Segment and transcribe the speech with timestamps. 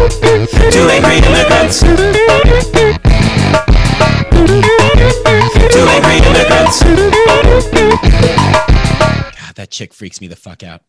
[0.00, 0.06] Two
[0.88, 1.80] angry immigrants.
[1.80, 1.88] Two
[5.88, 6.82] angry immigrants.
[9.38, 10.80] God, that chick freaks me the fuck out.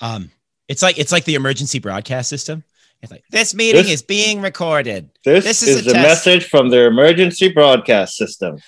[0.00, 0.30] Um,
[0.68, 2.62] it's like it's like the emergency broadcast system.
[3.02, 5.10] It's like this meeting This- is being recorded.
[5.24, 8.58] This, This is, is a a, message from the emergency broadcast system.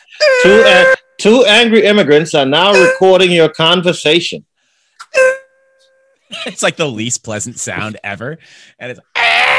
[0.42, 4.44] Two, two angry immigrants are now recording your conversation.
[6.46, 8.38] It's like the least pleasant sound ever,
[8.78, 9.49] and it's "Ah!"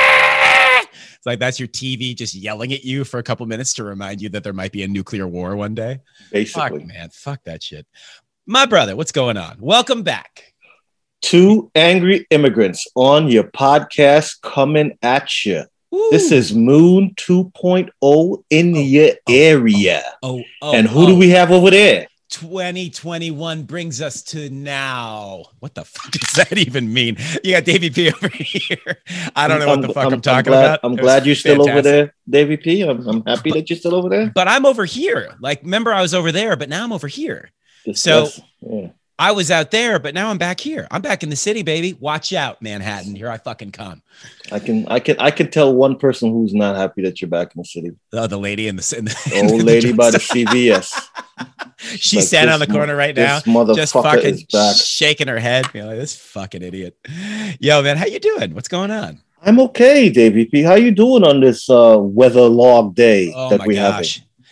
[1.21, 4.23] It's like that's your TV just yelling at you for a couple minutes to remind
[4.23, 5.99] you that there might be a nuclear war one day.
[5.99, 7.85] Fuck, Basically, man, fuck that shit.
[8.47, 9.57] My brother, what's going on?
[9.59, 10.55] Welcome back.
[11.21, 15.61] two angry immigrants on your podcast coming at you.
[16.09, 20.01] This is Moon 2.0 in Oh, your oh, oh, area.
[20.23, 21.05] oh, oh, and who oh.
[21.05, 22.07] do we have over there?
[22.31, 25.43] 2021 brings us to now.
[25.59, 27.17] What the fuck does that even mean?
[27.43, 28.97] You got Davey P over here.
[29.35, 30.79] I don't know what the fuck I'm, talking glad, about.
[30.83, 32.81] I'm glad you're still over there, Davey P.
[32.81, 34.31] I'm, I'm happy that you're still over there.
[34.33, 35.35] But I'm over here.
[35.39, 37.51] Like, remember, I was over there, but now I'm over here.
[37.85, 38.29] Just- So-
[38.61, 38.87] yeah.
[39.19, 40.87] I was out there, but now I'm back here.
[40.89, 41.93] I'm back in the city, baby.
[41.93, 43.15] Watch out, Manhattan.
[43.15, 44.01] Here I fucking come.
[44.51, 47.53] I can I can I can tell one person who's not happy that you're back
[47.55, 47.91] in the city.
[48.13, 50.17] Oh, the lady in the, in the, The in old the lady by the.
[50.31, 51.07] CVS.
[51.97, 53.39] She's Like, standing on the corner right now,
[53.75, 54.75] just fucking back.
[54.75, 55.65] shaking her head.
[55.73, 56.97] You know, this fucking idiot.
[57.59, 58.53] Yo, man, how you doing?
[58.53, 59.19] What's going on?
[59.43, 60.61] I'm okay, Davey P.
[60.61, 64.05] How you doing on this uh, weather log day Oh that we have?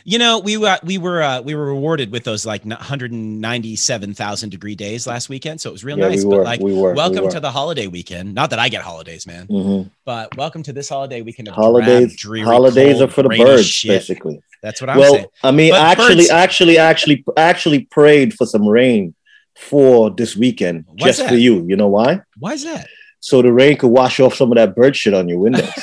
[0.09, 4.73] You know, we were we were uh, we were rewarded with those like 197,000 degree
[4.73, 6.23] days last weekend, so it was real Yeah, nice.
[6.23, 6.37] we were.
[6.37, 6.93] But like, we were.
[6.95, 7.31] welcome we were.
[7.31, 8.33] to the holiday weekend.
[8.33, 9.91] Not that I get holidays, man, Mhm.
[10.05, 11.49] but welcome to this holiday weekend.
[11.49, 12.15] Of holidays.
[12.15, 13.89] dreary, holidays cold, are for the birds, shit.
[13.99, 14.41] basically.
[14.63, 15.11] That's what I'm saying.
[15.11, 15.27] well, saying.
[15.43, 19.13] I mean, But actually, birds- actually, actually, actually prayed for some rain
[19.55, 21.63] for this weekend, Why's just for you.
[21.67, 22.21] You know why?
[22.39, 22.87] Why is that?
[23.21, 25.69] So the rain could wash off some of that bird shit on your windows.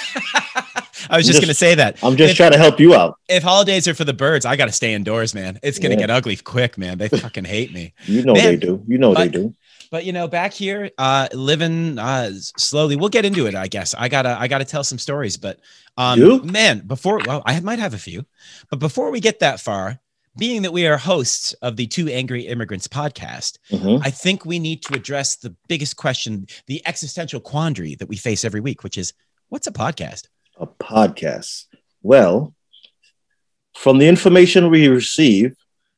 [1.09, 2.03] I was just, just- gonna say that.
[2.03, 3.17] I'm just If- trying to help you out.
[3.29, 5.59] If holidays are for the birds, I got to stay indoors, man.
[5.63, 6.01] It's gonna Yeah.
[6.01, 6.99] get ugly quick, man.
[6.99, 7.95] They fucking hate me.
[8.07, 8.83] You know Man, they do.
[8.89, 9.55] You know they do.
[9.91, 12.97] But you know, back here, uh, living uh, slowly.
[12.97, 13.95] We'll get into it, I guess.
[13.95, 15.37] I gotta, I gotta tell some stories.
[15.37, 15.61] But
[15.97, 16.43] um, You?
[16.43, 18.25] man, before well, I might have a few,
[18.69, 20.01] but before we get that far,
[20.39, 24.01] being that we are hosts of the Two Angry Immigrants podcast, Mhm.
[24.05, 28.45] I think we need to address the biggest question, the existential quandary that we face
[28.45, 29.13] every week, which is,
[29.49, 30.25] what's a podcast?
[30.59, 31.65] A podcast.
[32.03, 32.55] Well,
[33.75, 35.55] from the information we receive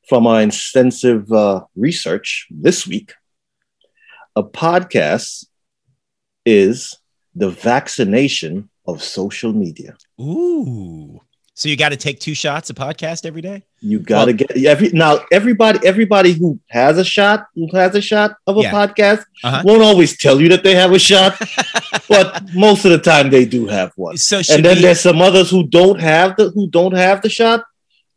[0.09, 3.13] from our extensive uh, research this week,
[4.37, 5.47] a podcast
[6.47, 6.97] is
[7.35, 9.97] the vaccination of social media.
[10.21, 11.21] Ooh.
[11.59, 13.65] So you got to take two shots a podcast every day?
[13.81, 15.19] You gotta get every now.
[15.33, 18.71] Everybody, everybody who has a shot, who has a shot of a Yeah.
[18.71, 19.63] podcast, Uh-huh.
[19.65, 21.37] won't always tell you that they have a shot,
[22.09, 24.17] but most of the time they do have one.
[24.19, 27.29] So And then we- there's some others who don't have the who don't have the
[27.29, 27.65] shot,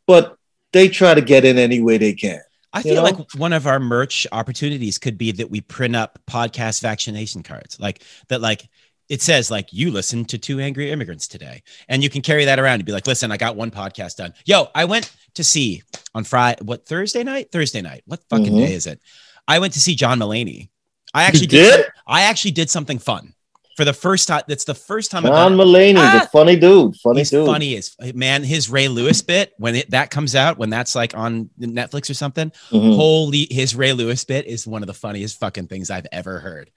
[0.05, 0.35] but
[0.71, 2.41] they try to get in any way they can.
[2.73, 3.03] I you feel know?
[3.03, 7.79] like one of our merch opportunities could be that we print up podcast vaccination cards,
[7.79, 8.69] like that, like
[9.11, 12.59] it says, like you listen to two angry immigrants today, and you can carry that
[12.59, 14.33] around and be like, listen, I got one podcast done.
[14.45, 15.83] Yo, I went to see
[16.15, 17.51] on Friday, what Thursday night?
[17.51, 18.03] Thursday night.
[18.05, 18.65] What fucking Mhm.
[18.65, 19.01] day is it?
[19.49, 20.69] I went to see John Mulaney.
[21.13, 21.73] I actually did?
[21.73, 23.33] some- I actually did something fun
[23.81, 24.43] for the first time.
[24.47, 25.55] That's the first time John.
[25.57, 26.19] Mulaney, Ah!
[26.21, 27.47] the funny dude, funny He's dude.
[27.47, 28.43] funny as man.
[28.43, 32.13] His Ray Lewis bit when it, that comes out, when that's like on Netflix or
[32.13, 32.51] something.
[32.71, 32.95] Mhm.
[32.95, 36.69] Holy, his Ray Lewis bit is one of the funniest fucking things I've ever heard.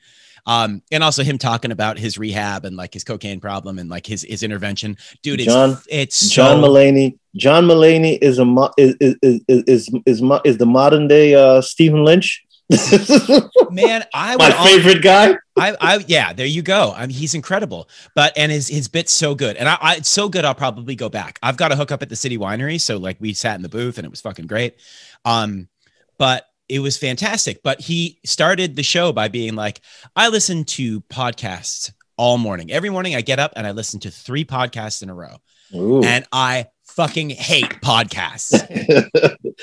[0.46, 4.06] Um, and also him talking about his rehab and like his cocaine problem and like
[4.06, 5.40] his his intervention, dude.
[5.40, 7.18] It's John- it's John so, Mulaney.
[7.36, 11.34] John Mulaney is a mo- is is is is is, mo- is the modern day
[11.34, 12.42] uh, Stephen Lynch.
[13.70, 14.04] man.
[14.14, 15.36] I My favorite guy.
[15.56, 16.92] I, I, yeah, there you go.
[16.96, 20.10] I mean, he's incredible, but and his his bit's so good, and I, I, it's
[20.10, 20.44] so good.
[20.44, 21.38] I'll probably go back.
[21.42, 23.68] I've got a hook up at the City Winery, so like we sat in the
[23.68, 24.76] booth and it was fucking great.
[25.24, 25.68] Um,
[26.18, 27.62] but it was fantastic.
[27.62, 29.80] But he started the show by being like,
[30.16, 32.72] I listen to podcasts all morning.
[32.72, 35.36] Every morning I get up and I listen to three podcasts in a row,
[35.74, 36.02] Ooh.
[36.02, 38.52] and I fucking hate podcasts.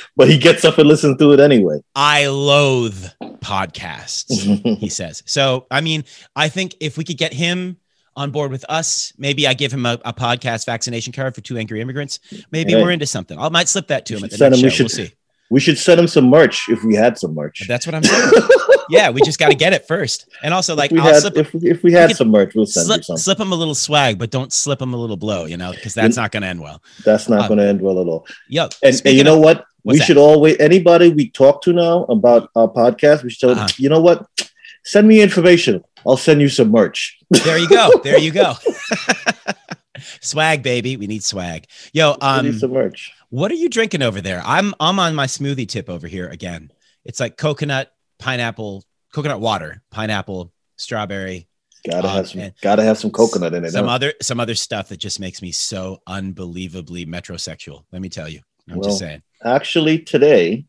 [0.16, 1.80] but he gets up and listens to it anyway.
[1.96, 3.06] I loathe
[3.40, 4.78] podcasts.
[4.78, 5.24] he says.
[5.26, 6.04] So, I mean,
[6.36, 7.78] I think if we could get him
[8.16, 11.58] on board with us, maybe I give him a, a podcast vaccination card for two
[11.58, 12.20] angry immigrants.
[12.52, 12.82] Maybe Hey.
[12.82, 13.38] we're into something.
[13.40, 14.84] I might slip that to him at the send next him- we show.
[14.84, 15.14] We'll should- see.
[15.52, 17.68] We should send him some merch if we had some merch.
[17.68, 18.32] That's what I'm saying.
[18.90, 20.28] yeah, we just got to get it first.
[20.42, 22.56] And also, like, if we I'll had, slip, if, if we had could some merch,
[22.56, 23.18] we'll send slip, you some.
[23.18, 25.94] slip him a little swag, but don't slip him a little blow, you know, because
[25.94, 26.82] that's not going to end well.
[27.06, 28.26] That's not uh, going to end well at all.
[28.48, 29.66] Yo, And, and you know of- what?
[29.84, 30.06] We that?
[30.06, 33.24] should always anybody we talk to now about our podcast.
[33.24, 33.68] We should tell Uh-huh.
[33.78, 34.26] you know what?
[34.86, 35.84] Send me information.
[36.08, 37.18] I'll send you some merch.
[37.44, 37.90] there you go.
[38.04, 38.54] There you go.
[40.22, 40.98] swag, baby.
[40.98, 41.66] We need swag.
[41.94, 43.14] Yo, We um, need some merch.
[43.30, 44.42] what are you drinking over there?
[44.46, 46.72] I'm I'm on my smoothie tip over here again.
[47.06, 48.84] It's like coconut, pineapple,
[49.14, 51.48] coconut water, pineapple, strawberry,
[51.90, 52.52] Gotta uh, have some.
[52.62, 53.72] Gotta have some coconut in it.
[53.72, 53.94] some huh?
[53.94, 57.86] other some other stuff that just makes me so unbelievably metrosexual.
[57.92, 58.42] Let me tell you.
[58.70, 59.24] I'm Well, just saying.
[59.44, 60.66] Actually, today,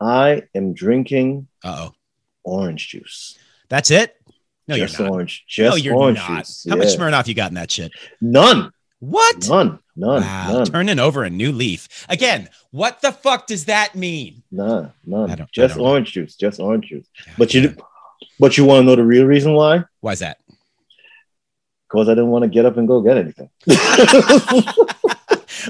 [0.00, 1.94] I am drinking Uh oh.
[2.42, 3.38] orange juice.
[3.68, 4.16] That's it?
[4.66, 5.14] No, just you're not.
[5.14, 5.44] orange.
[5.46, 6.38] Just no, you're orange not.
[6.38, 6.66] juice.
[6.68, 6.96] How much yeah.
[6.96, 7.92] Smirnoff you got in that shit?
[8.20, 8.70] None.
[9.00, 9.46] What?
[9.48, 9.78] None.
[9.96, 10.22] None.
[10.22, 10.64] wow, None.
[10.66, 12.06] turning over a new leaf.
[12.08, 14.42] Again, what the fuck does that mean?
[14.50, 14.92] None.
[15.04, 15.30] None.
[15.30, 16.34] I don't- I just orange juice.
[16.36, 17.06] Just orange juice.
[17.38, 17.76] But you,
[18.40, 19.84] but you want to know the real reason why?
[20.00, 20.38] Why's that?
[21.90, 23.50] Because I didn't want to get up and go get anything.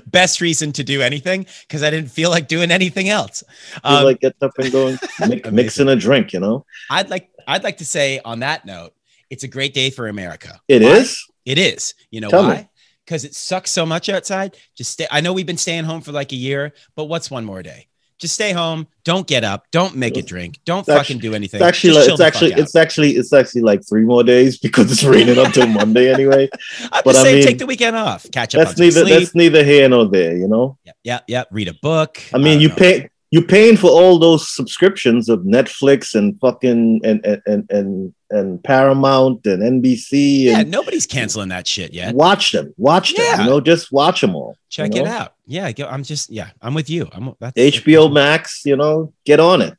[0.06, 3.44] Best reason to do anything because I didn't feel like doing anything else.
[3.82, 4.99] Feel Um, like getting up and going,
[5.29, 6.32] mix, mixing a drink.
[6.32, 8.93] You know, I'd like I'd like to say on that note,
[9.31, 10.61] it's a great day for America.
[10.69, 10.88] it Why?
[10.91, 11.25] is.
[11.44, 11.94] It is.
[12.11, 12.69] You know Tell why?
[13.05, 14.56] Because it sucks so much outside.
[14.76, 15.06] Just stay.
[15.11, 17.88] I know we've been staying home for like a year, but what's one more day?
[18.19, 18.87] Just stay home.
[19.02, 19.67] Don't get up.
[19.73, 20.58] Don't make a drink.
[20.64, 21.61] Don't It's actually- fucking do anything.
[21.61, 25.02] It's actually, like, it's actually, it's actually, it's actually like three more days because it's
[25.02, 26.49] raining until Monday anyway.
[26.93, 28.25] I'm but just I saying, mean, take the weekend off.
[28.31, 29.00] Catch up That's on neither.
[29.05, 29.19] sleep.
[29.19, 30.37] That's neither here nor there.
[30.37, 30.79] You know.
[30.85, 31.44] Yeah, yeah, yeah.
[31.50, 32.23] Read a book.
[32.32, 32.75] I mean, don't you know.
[32.76, 38.15] pay you paying for all those subscriptions of Netflix and fucking and and and and,
[38.31, 42.15] and Paramount and NBC Yeah, and nobody's canceling that shit yet.
[42.15, 43.25] watch them, watch them.
[43.27, 43.43] Yeah.
[43.43, 44.57] You know, just watch them all.
[44.69, 45.11] Check it know?
[45.11, 45.35] out.
[45.47, 47.09] Yeah, I'm just yeah, I'm with you.
[47.11, 48.63] I'm that's HBO Max.
[48.65, 49.77] You know, get on it.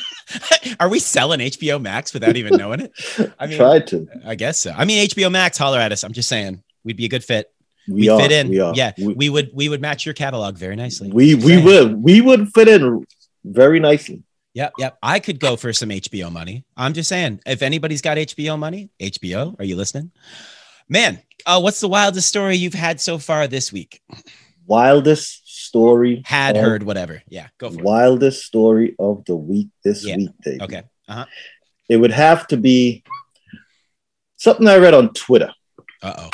[0.80, 3.34] Are we selling HBO Max without even knowing it?
[3.38, 4.08] I mean, Try to.
[4.24, 4.72] I guess so.
[4.74, 6.04] I mean, HBO Max, holler at us.
[6.04, 7.52] I'm just saying, we'd be a good fit.
[7.88, 8.20] We We'd are.
[8.20, 8.48] fit in.
[8.48, 8.72] We are.
[8.76, 11.10] Yeah, We we would we would match your catalog very nicely.
[11.10, 11.64] we, we Saying.
[11.64, 13.04] would we would fit in
[13.44, 14.22] very nicely.
[14.54, 14.98] Yep, yep.
[15.02, 16.64] I could go for some HBO money.
[16.76, 20.12] I'm just saying, if anybody's got HBO money, HBO, are you listening?
[20.88, 24.02] Man, uh, what's the wildest story you've had so far this week?
[24.66, 26.22] Wildest story.
[26.26, 27.22] Had heard, whatever.
[27.28, 30.16] Yeah, go for Wildest story of the week this Yeah.
[30.16, 30.60] week, Dave.
[30.62, 30.82] Okay.
[31.08, 31.24] Uh
[31.88, 33.02] It would have to be
[34.36, 35.52] something I read on Twitter.
[36.02, 36.30] Uh oh.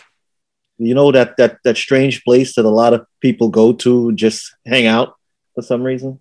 [0.79, 4.55] You know that that that strange place that a lot of people go to just
[4.67, 5.15] hang out
[5.55, 6.19] for some reason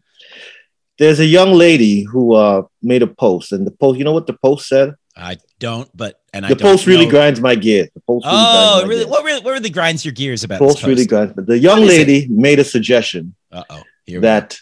[0.99, 4.27] there's a young lady who uh made a post and the post you know what
[4.27, 7.55] the post said I don't, but and I the don't post really know- grinds my
[7.55, 8.95] gears the post really Oh, really?
[8.97, 9.07] gears.
[9.07, 9.41] What really?
[9.41, 11.09] What really grinds your gears about the this post really post?
[11.09, 11.97] grinds but the young is it?
[11.97, 13.81] lady made a suggestion Uh oh.
[14.05, 14.27] Here we go.
[14.27, 14.57] that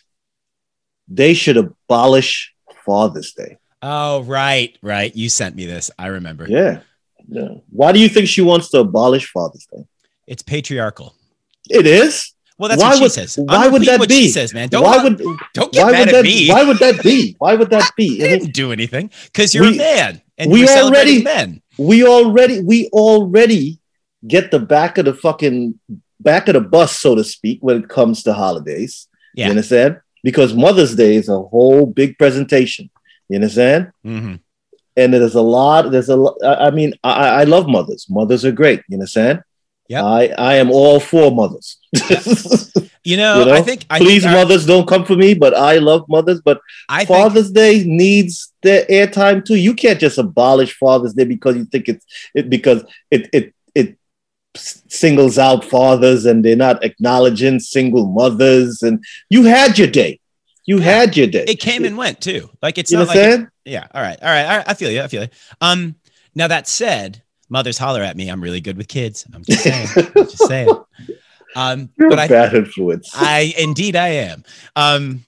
[1.10, 2.54] they should abolish
[2.86, 3.58] father's day
[3.88, 5.16] Oh, right, right.
[5.16, 5.92] You sent me this.
[6.00, 6.48] I remember.
[6.50, 6.80] yeah
[7.28, 9.84] yeah why do you think she wants to abolish father's day
[10.28, 11.14] It's patriarchal.
[11.70, 13.38] it is Well, that's Why what she would- says.
[13.38, 14.22] why I'm would that what be?
[14.24, 14.70] she says, man?
[14.70, 15.18] Don't why would
[15.54, 16.48] don't get why mad would at that me.
[16.50, 19.54] why would that be why would that be I I mean, didn't do anything because
[19.54, 21.62] you're a man and we we are already- men.
[21.78, 23.80] we already we already
[24.36, 25.78] get the back of the fucking
[26.20, 29.08] back of the bus, so to speak, when it comes to holidays.
[29.36, 29.46] Yeah.
[29.46, 30.00] You understand?
[30.24, 32.90] Because Mother's Day is a whole big presentation.
[33.30, 33.92] You understand?
[34.04, 34.40] Mhm.
[34.98, 35.92] And there's a lot.
[35.92, 36.26] There's a.
[36.44, 38.08] I mean, I, I love mothers.
[38.10, 38.82] Mothers are great.
[38.88, 39.44] You understand?
[39.88, 40.04] Yeah.
[40.06, 41.78] I I am all for mothers.
[43.08, 43.86] You know, You know, I think.
[43.92, 46.42] I Please, think our- mothers, don't come for me, but I love mothers.
[46.42, 46.60] But
[46.90, 49.54] I think Father's Day needs the airtime too.
[49.56, 52.04] You can't just abolish Father's Day because you think it's
[52.34, 53.98] it because it it it
[54.56, 58.82] singles out fathers and they're not acknowledging single mothers.
[58.82, 60.20] And you had your day.
[60.66, 60.84] You Yeah.
[60.86, 61.46] had your day.
[61.48, 62.50] it came and went too.
[62.62, 63.88] Like it's you not like yeah.
[63.94, 64.66] All right, all right, all right.
[64.68, 65.02] I feel you.
[65.02, 65.30] I feel you.
[65.62, 65.96] Um,
[66.34, 68.30] now that said, mothers holler at me.
[68.30, 69.26] I'm really good with kids.
[69.34, 69.88] I'm just saying.
[69.96, 70.70] I'm just saying.
[71.56, 73.12] Um, You're but a I bad influence.
[73.16, 74.44] I indeed I am.
[74.76, 75.24] Um,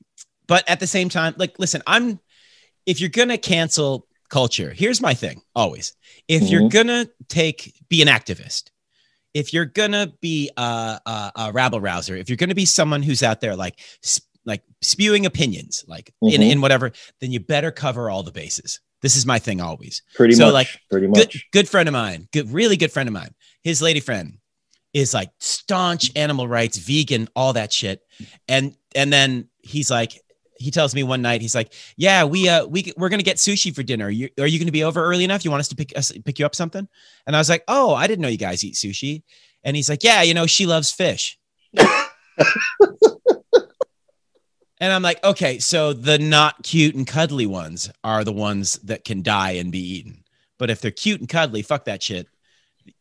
[0.47, 2.19] but at the same time, like, listen, I'm
[2.85, 5.93] if you're gonna cancel culture, here's my thing always.
[6.27, 6.71] If you're Mhm.
[6.71, 8.71] gonna take be an activist,
[9.33, 13.23] if you're gonna be a, a, a rabble rouser, if you're gonna be someone who's
[13.23, 13.79] out there like
[14.47, 16.51] like spewing opinions, like in, Mhm.
[16.53, 18.79] in whatever, then you better cover all the bases.
[19.03, 20.53] This is my thing always pretty so, much.
[20.53, 21.45] like, pretty good much.
[21.51, 23.35] good friend of mine, good really good friend of mine.
[23.61, 24.39] His lady friend
[24.93, 28.01] is like staunch animal rights, vegan, all that shit.
[28.47, 30.19] And and then he's like
[30.59, 33.37] he tells me one night he's like, "Yeah, we uh we we're going to get
[33.37, 34.05] sushi for dinner.
[34.07, 35.45] Are you are you going to be over early enough?
[35.45, 36.87] You want us to pick us pick you up something?"
[37.27, 39.21] And I was like, "Oh, I didn't know you guys eat sushi."
[39.63, 41.37] And he's like, "Yeah, you know, she loves fish."
[44.79, 49.03] And I'm like, okay, so the not cute and cuddly ones are the ones that
[49.03, 50.23] can die and be eaten.
[50.59, 52.27] But if they're cute and cuddly, fuck that shit.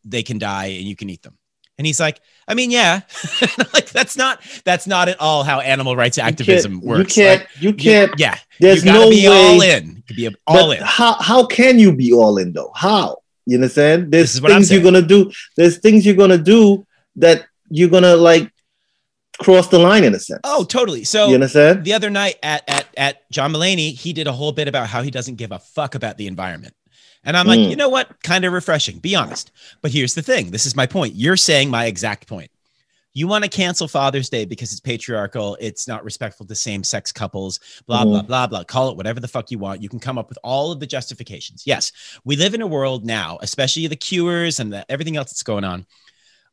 [0.04, 1.36] They can die and you can eat them.
[1.78, 3.00] And he's like, I mean, yeah.
[3.74, 7.14] like that's not that's not at all how animal rights You activism works.
[7.16, 7.40] You can't.
[7.42, 8.12] Like, you you- can't.
[8.18, 8.38] yeah.
[8.58, 9.34] there's you gotta no be way.
[9.34, 9.96] all in.
[9.96, 10.82] You could be all but in.
[10.84, 12.72] how how can you be all in though?
[12.74, 13.18] How?
[13.44, 14.10] You understand?
[14.10, 15.30] There's is what I'm things you're gonna do.
[15.56, 18.50] There's things you're gonna do that you're gonna like
[19.38, 20.40] cross the line in a sense.
[20.44, 21.04] Oh, totally.
[21.04, 21.84] So you understand?
[21.84, 25.02] the other night at at at John Mulaney, he did a whole bit about how
[25.02, 26.74] he doesn't give a fuck about the environment.
[27.24, 27.70] And I'm like, Mm.
[27.70, 28.22] you know what?
[28.22, 28.98] Kind of refreshing.
[28.98, 29.50] Be honest.
[29.82, 30.50] But here's the thing.
[30.52, 31.14] This is my point.
[31.16, 32.50] You're saying my exact point.
[33.14, 37.58] You want to cancel Father's Day because it's patriarchal, it's not respectful to same-sex couples,
[37.86, 38.26] blah, blah, Mhm.
[38.26, 38.62] blah, blah.
[38.64, 39.82] Call it whatever the fuck you want.
[39.82, 41.62] You can come up with all of the justifications.
[41.64, 41.92] Yes,
[42.24, 45.64] we live in a world now, especially the cures and the, everything else that's going
[45.64, 45.86] on.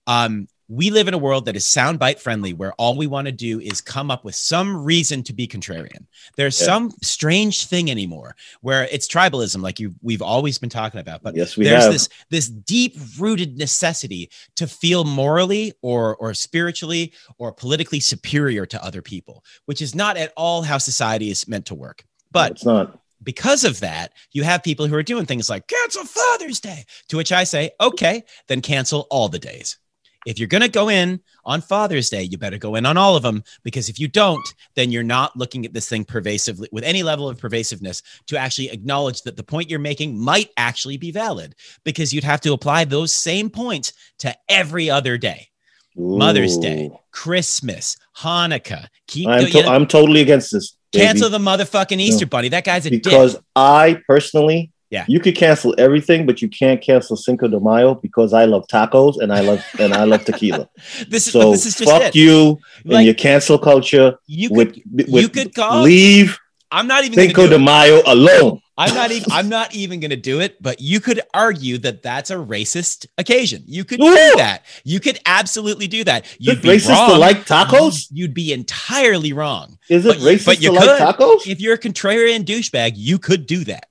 [0.08, 3.32] Um, we live in a world that is soundbite friendly, where all we want to
[3.32, 6.06] do is come up with some reason to be contrarian.
[6.36, 6.66] There's Yeah.
[6.66, 11.22] some strange thing anymore where it's tribalism, like you we've always been talking about.
[11.22, 11.92] But yes, we there's have.
[11.94, 18.84] this this deep rooted necessity to feel morally or or spiritually or politically superior to
[18.84, 22.04] other people, which is not at all how society is meant to work.
[22.32, 22.98] But it's not.
[23.24, 27.18] because of that, you have people who are doing things like cancel Father's Day, to
[27.18, 29.78] which I say, okay, then cancel all the days.
[30.26, 33.16] If you're going to go in on Father's Day, you better go in on all
[33.16, 36.84] of them because if you don't, then you're not looking at this thing pervasively with
[36.84, 41.12] any level of pervasiveness to actually acknowledge that the point you're making might actually be
[41.12, 45.50] valid because you'd have to apply those same points to every other day.
[45.96, 48.88] Mother's Day, Christmas, Hanukkah.
[49.08, 50.76] Keep I'm, you to- I'm totally against this.
[50.92, 52.50] baby, cancel the motherfucking Easter bunny.
[52.50, 53.04] That guy's a dick.
[53.04, 55.06] because I personally, Yeah.
[55.14, 59.16] you could cancel everything, but you can't cancel Cinco de Mayo because I love tacos
[59.22, 60.70] and I love and I love tequila.
[61.14, 62.16] This is So this is just fuck it.
[62.16, 64.10] you and Like your cancel culture.
[64.28, 66.38] you could, with, you could call- leave
[66.72, 67.60] I'm not even Cinco de it.
[67.60, 68.60] Mayo alone.
[68.84, 72.32] I'm not even I'm not even gonna do it, but you could argue that that's
[72.32, 73.62] a racist occasion.
[73.68, 74.60] You could do that.
[74.84, 76.26] You could absolutely do that.
[76.40, 77.10] You'd be racist wrong.
[77.12, 78.08] to like tacos?
[78.12, 79.78] You'd be entirely wrong.
[79.90, 81.46] Is it you- racist but you to like tacos?
[81.48, 83.86] If you're a contrarian douchebag, you could do that.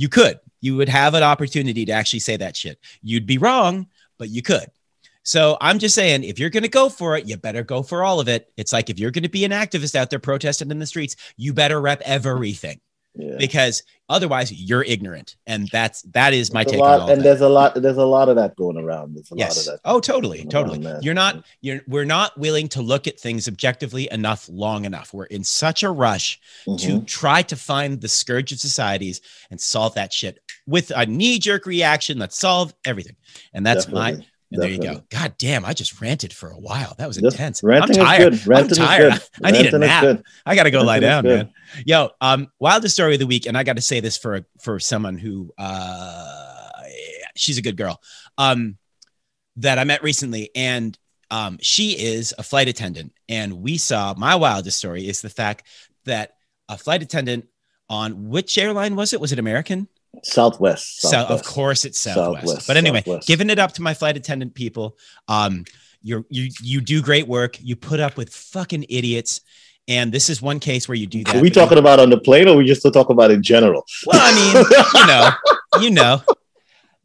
[0.00, 0.40] You could.
[0.62, 2.78] You would have an opportunity to actually say that shit.
[3.02, 3.86] You'd be wrong,
[4.18, 4.70] but you could.
[5.24, 8.02] So I'm just saying, if you're going to go for it, you better go for
[8.02, 8.50] all of it.
[8.56, 11.16] It's like if you're going to be an activist out there protesting in the streets,
[11.36, 12.80] you better rep everything
[13.20, 13.36] Yeah.
[13.38, 15.36] because otherwise you're ignorant.
[15.46, 17.24] And that's that is my There's take on lot, and that.
[17.24, 17.74] there's a lot.
[17.74, 19.14] There's a lot of that going around.
[19.14, 19.66] There's a Yes.
[19.66, 19.88] lot of that.
[19.88, 20.84] Oh, totally, totally.
[21.02, 21.44] You're not.
[21.60, 21.80] You're.
[21.86, 25.14] We're not willing to look at things objectively enough, long enough.
[25.14, 27.06] We're in such a rush to Mhm.
[27.06, 32.18] try to find the scourge of societies and solve that shit with a knee-jerk reaction.
[32.18, 33.16] Let's solve everything.
[33.54, 34.18] And that's my.
[34.50, 35.04] Definitely, there you go.
[35.10, 35.64] God damn!
[35.64, 36.94] I just ranted for a while.
[36.98, 37.62] That was Just intense.
[37.62, 38.32] Ranting I'm tired.
[38.32, 38.48] is good.
[38.48, 39.12] Ranting tired.
[39.14, 39.46] is good.
[39.46, 40.22] I need a nap.
[40.44, 41.52] I gotta go lie Ranting is down, man.
[41.86, 44.80] Yo, um, wildest story of the week, and I got to say this for for
[44.80, 46.82] someone who uh,
[47.36, 48.00] she's a good girl,
[48.38, 48.76] um,
[49.56, 50.98] that I met recently, and
[51.30, 55.64] um, she is a flight attendant, and we saw my wildest story is the fact
[56.06, 56.32] that
[56.68, 57.46] a flight attendant
[57.88, 59.20] on which airline was it?
[59.20, 59.88] Was it American?
[60.22, 61.00] Southwest.
[61.02, 62.46] So of course it's Southwest.
[62.46, 63.28] Southwest, but anyway, Southwest.
[63.28, 64.96] giving it up to my flight attendant people.
[65.28, 65.64] Um,
[66.02, 67.58] you're you you do great work.
[67.60, 69.40] You put up with fucking idiots.
[69.88, 71.36] And this is one case where you do that.
[71.36, 73.42] Are we you- talking about on the plane, or we just still talk about in
[73.42, 73.84] general?
[74.06, 74.64] well, I mean,
[74.94, 75.30] you know,
[75.84, 76.22] you know.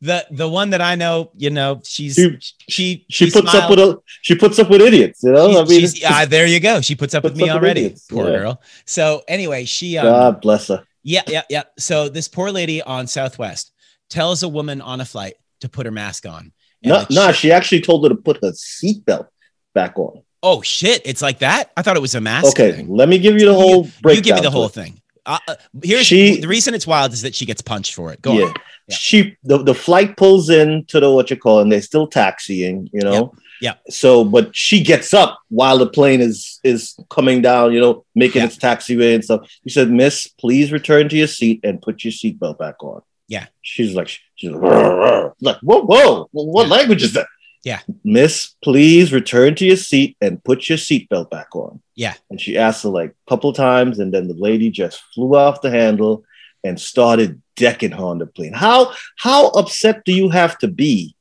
[0.01, 2.37] The the one that I know, you know, she's She-
[2.69, 5.23] she She puts up with a, she puts up with idiots.
[5.23, 6.81] You know, I mean, ah, there you go.
[6.81, 7.85] She puts up with me already.
[7.85, 8.37] idiots, Poor yeah.
[8.37, 8.61] girl.
[8.85, 10.83] So anyway, she um, God bless her.
[11.07, 11.63] Yeah, yeah, yeah.
[11.77, 13.71] So this poor lady on Southwest
[14.09, 16.51] tells a woman on a flight to put her mask on.
[16.83, 19.27] No, the no, she actually told her to put her seatbelt
[19.73, 20.23] back on.
[20.43, 21.01] oh shit!
[21.05, 21.71] It's like that.
[21.77, 22.47] I thought it was a mask.
[22.59, 22.89] Okay, thing.
[22.89, 24.15] let me give you the You- whole breakdown.
[24.15, 24.99] you give me the whole thing.
[25.27, 28.21] Uh, uh, here's She- the reason it's wild is that she gets punched for it.
[28.21, 28.45] Go yeah.
[28.45, 28.53] on.
[28.87, 28.95] Yeah.
[28.95, 32.89] She the, the flight pulls in to the what you call and they're still taxiing,
[32.93, 33.33] you know.
[33.61, 33.75] Yeah.
[33.89, 38.41] So but she gets up while the plane is is coming down, you know, making
[38.41, 38.47] Yeah.
[38.47, 39.49] its taxiway and stuff.
[39.63, 43.01] She said, Miss, please return to your seat and put your seatbelt back on.
[43.27, 43.47] Yeah.
[43.61, 46.73] She's like she's like, "Rrr, rrr." like whoa, whoa, what Yeah.
[46.75, 47.27] language is that?
[47.63, 47.79] Yeah.
[48.03, 51.81] Miss, please return to your seat and put your seatbelt back on.
[51.95, 52.13] Yeah.
[52.29, 55.61] And she asked her like a couple times, and then the lady just flew off
[55.61, 56.23] the handle
[56.63, 58.53] and started decking her on the plane.
[58.53, 61.15] How how upset do you have to be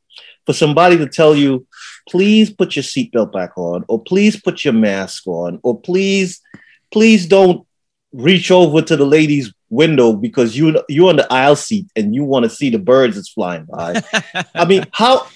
[0.44, 1.66] for somebody to tell you,
[2.08, 6.40] please put your seatbelt back on, or please put your mask on, or please,
[6.92, 7.66] please don't
[8.12, 12.22] reach over to the lady's window because you you're on the aisle seat and you
[12.24, 14.00] want to see the birds that's flying by.
[14.54, 15.26] I mean, how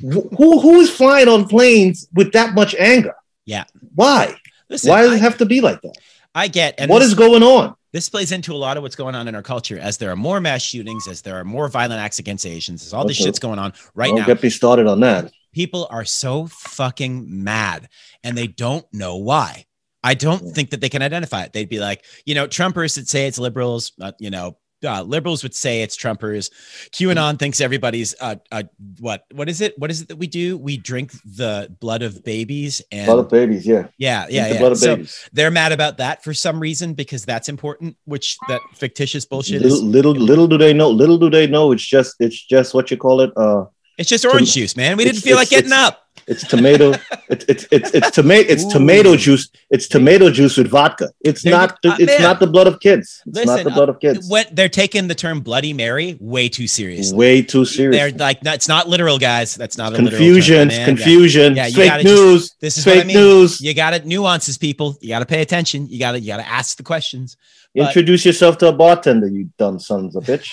[0.00, 0.28] who
[0.60, 3.14] who is flying on planes with that much anger?
[3.46, 3.64] Yeah.
[3.94, 4.34] Why?
[4.68, 5.94] Listen, Why does I, it have to be like that?
[6.34, 7.74] I get and What this, is going on?
[7.92, 10.16] this plays into a lot of what's going on in our culture as there are
[10.16, 13.24] more mass shootings, as there are more violent acts against Asians, as all this Okay.
[13.26, 14.26] shit's going on right Don't now.
[14.26, 15.30] get me started on that.
[15.52, 17.88] People are so fucking mad
[18.24, 19.64] and they don't know why.
[20.04, 20.52] I don't Yeah.
[20.52, 21.52] think that they can identify it.
[21.52, 25.44] They'd be like, you know, Trumpers would say it's liberals, uh, you know, uh, liberals
[25.44, 26.50] would say it's Trumpers.
[26.90, 28.64] QAnon thinks everybody's uh, uh,
[28.98, 29.78] what what is it?
[29.78, 30.58] What is it that we do?
[30.58, 33.86] We drink the blood of babies and Blood of babies, yeah.
[33.96, 34.66] yeah, yeah, the yeah.
[34.66, 35.28] of So babies.
[35.32, 39.76] they're mad about that for some reason because that's important, which that fictitious bullshit Little,
[39.76, 39.82] is.
[39.84, 40.90] little, little do they know.
[40.90, 41.70] Little do they know.
[41.70, 43.30] It's just, it's just what you call it.
[43.36, 43.66] Uh,
[43.98, 44.96] It's just orange juice, man.
[44.96, 45.98] We didn't feel like getting up.
[46.26, 46.92] it's tomato.
[47.28, 48.48] it's it's it's it's tomato.
[48.52, 48.70] It's Ooh.
[48.70, 49.48] tomato juice.
[49.70, 51.10] It's tomato juice with vodka.
[51.20, 51.78] It's There you- not.
[51.82, 52.22] The, uh, it's man.
[52.22, 53.22] not the blood of kids.
[53.26, 54.28] It's not the blood of kids.
[54.30, 57.16] When they're taking the term Bloody Mary way too seriously.
[57.16, 57.96] Way too serious.
[57.96, 59.54] They're like, no, it's not literal, guys.
[59.56, 60.70] That's not term, Confusion.
[60.70, 60.84] Yeah.
[60.86, 61.56] Confusion.
[61.56, 62.54] Yeah, fake gotta just- news.
[62.60, 63.16] This is what I fake mean.
[63.16, 63.60] news.
[63.60, 64.06] You got it.
[64.06, 64.96] nuances, people.
[65.00, 65.86] You got to pay attention.
[65.88, 67.36] You got to you got to ask the questions.
[67.74, 70.52] But- Introduce yourself to a bartender, you dumb sons of bitch.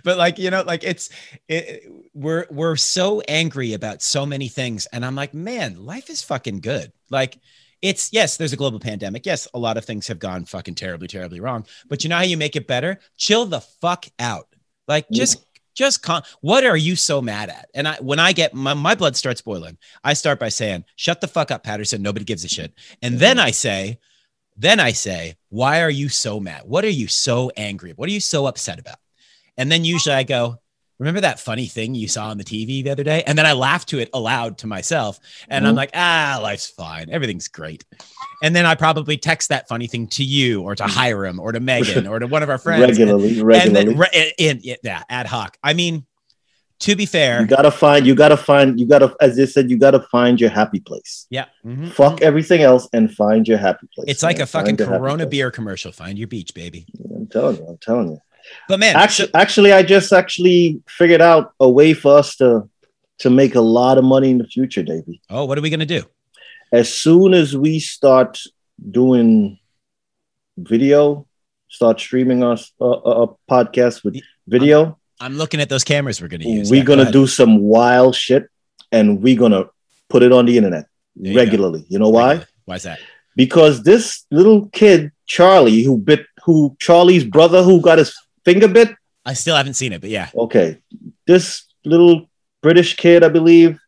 [0.04, 1.10] but like you know, like it's
[1.48, 6.22] it, we're we're so angry about so many things, and I'm like, man, life is
[6.22, 6.92] fucking good.
[7.10, 7.38] Like
[7.82, 9.26] it's yes, there's a global pandemic.
[9.26, 11.66] Yes, a lot of things have gone fucking terribly, terribly wrong.
[11.88, 12.98] But you know how you make it better?
[13.16, 14.46] Chill the fuck out.
[14.88, 15.44] Like just
[15.74, 17.68] just con- what are you so mad at?
[17.74, 21.20] And I when I get my, my blood starts boiling, I start by saying, shut
[21.20, 22.02] the fuck up, Patterson.
[22.02, 22.72] Nobody gives a shit.
[23.02, 23.98] And then I say,
[24.56, 26.62] then I say, why are you so mad?
[26.64, 27.92] What are you so angry?
[27.96, 28.96] What are you so upset about?
[29.56, 30.56] And then usually I go,
[30.98, 33.22] remember that funny thing you saw on the TV the other day?
[33.26, 35.18] And then I laugh to it aloud to myself.
[35.48, 35.78] And I'm Mhm.
[35.78, 37.10] like, ah, life's fine.
[37.10, 37.84] Everything's great.
[38.42, 41.60] And then I probably text that funny thing to you or to Hiram or to
[41.60, 42.82] Megan or to one of our friends.
[42.82, 43.84] regularly, And regularly.
[43.86, 45.56] then re- in, in, yeah, ad hoc.
[45.62, 46.06] I mean,
[46.82, 48.06] to be fair, you gotta find.
[48.06, 48.78] You gotta find.
[48.78, 51.26] You gotta, as they said, you gotta find your happy place.
[51.30, 51.46] yeah.
[51.64, 51.90] mhm.
[51.92, 54.06] Fuck everything else and find your happy place.
[54.08, 55.30] It's like a fucking Find Corona place.
[55.30, 55.90] beer commercial.
[55.92, 56.86] Find your beach, baby.
[57.14, 57.66] I'm telling you.
[57.68, 58.18] I'm telling you.
[58.68, 62.68] But man, Actually, actually, I just actually figured out a way for us to
[63.20, 65.20] to make a lot of money in the future, Davey.
[65.30, 66.02] oh, what are we gonna do?
[66.72, 68.40] As soon as we start
[68.90, 69.58] doing
[70.56, 71.26] video,
[71.68, 76.44] start streaming our uh, uh, podcast with video, I'm looking at those cameras we're gonna
[76.48, 76.70] use.
[76.70, 77.12] we're Yeah, gonna ahead.
[77.12, 78.48] do some wild shit,
[78.90, 79.66] and we're gonna
[80.08, 81.84] put it on the internet There you regularly.
[81.88, 82.44] You know why?
[82.64, 82.98] Why is that?
[83.36, 88.94] Because this little kid, Charlie, who bit, who Charlie's brother, who got his finger bit.
[89.24, 90.28] I still haven't seen it, but yeah.
[90.34, 90.78] Okay,
[91.26, 92.26] this little
[92.62, 93.78] British kid, I believe,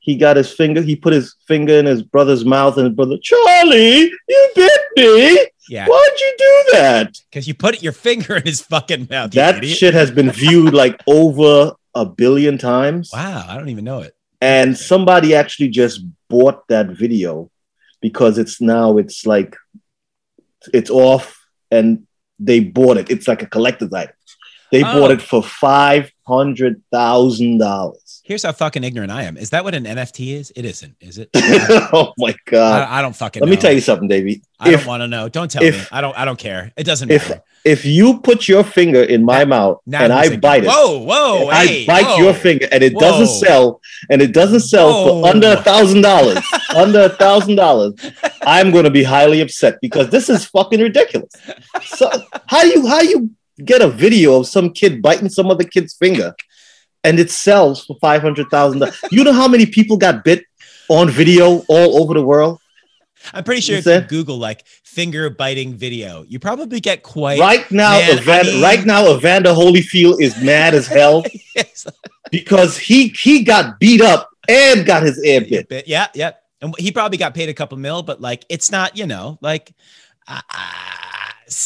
[0.00, 0.80] he got his finger.
[0.80, 5.46] He put his finger in his brother's mouth, and his brother, Charlie, you bit me.
[5.68, 5.86] Yeah.
[5.86, 7.18] Why'd you do that?
[7.30, 9.32] Because you put your finger in his fucking mouth.
[9.32, 13.10] That shit has been viewed like over a billion times.
[13.12, 14.14] Wow, I don't even know it.
[14.40, 17.50] and somebody actually just bought that video
[18.00, 19.56] because it's now it's like
[20.72, 22.06] it's off and
[22.38, 24.14] they bought it it's like a collector's item
[24.70, 24.92] they Oh.
[25.00, 29.38] bought it for five hundred thousand dollars Here's how fucking ignorant I am.
[29.38, 30.52] Is that what an NFT is?
[30.54, 31.30] It isn't, is it?
[31.34, 33.40] oh my god I, I don't fucking.
[33.40, 35.30] let me tell you something davey I if don't want to know.
[35.30, 35.86] Don't tell if- me.
[35.90, 36.16] I don't.
[36.18, 36.70] I don't care.
[36.76, 37.42] It doesn't if- matter.
[37.64, 41.48] if you put your finger in my mouth Now and i bite it Whoa, whoa!
[41.48, 42.16] I bite whoa.
[42.18, 45.22] your finger and it doesn't sell, and it doesn't sell Whoa.
[45.22, 46.38] for under a thousand dollars.
[46.76, 47.94] Under a thousand dollars,
[48.42, 51.32] I'm going to be highly upset because this is fucking ridiculous.
[51.82, 52.10] So
[52.46, 53.30] how you how you
[53.64, 56.34] get a video of some kid biting some other kid's finger,
[57.04, 58.98] and it sells for five hundred thousand dollars?
[59.10, 60.44] You know how many people got bit
[60.88, 62.60] on video all over the world?
[63.34, 64.08] I'm pretty sure You if you?
[64.08, 67.38] Google like finger biting video, you probably get quite.
[67.40, 71.24] Right now, Man, I mean- right now, Evander Holyfield is mad as hell
[71.56, 71.86] Yes.
[72.30, 75.68] because he he got beat up and got his ear bit.
[75.68, 76.32] Bit- Yeah, yeah.
[76.62, 79.72] And he probably got paid a couple mil, but like it's not, you know, like
[80.26, 80.42] I,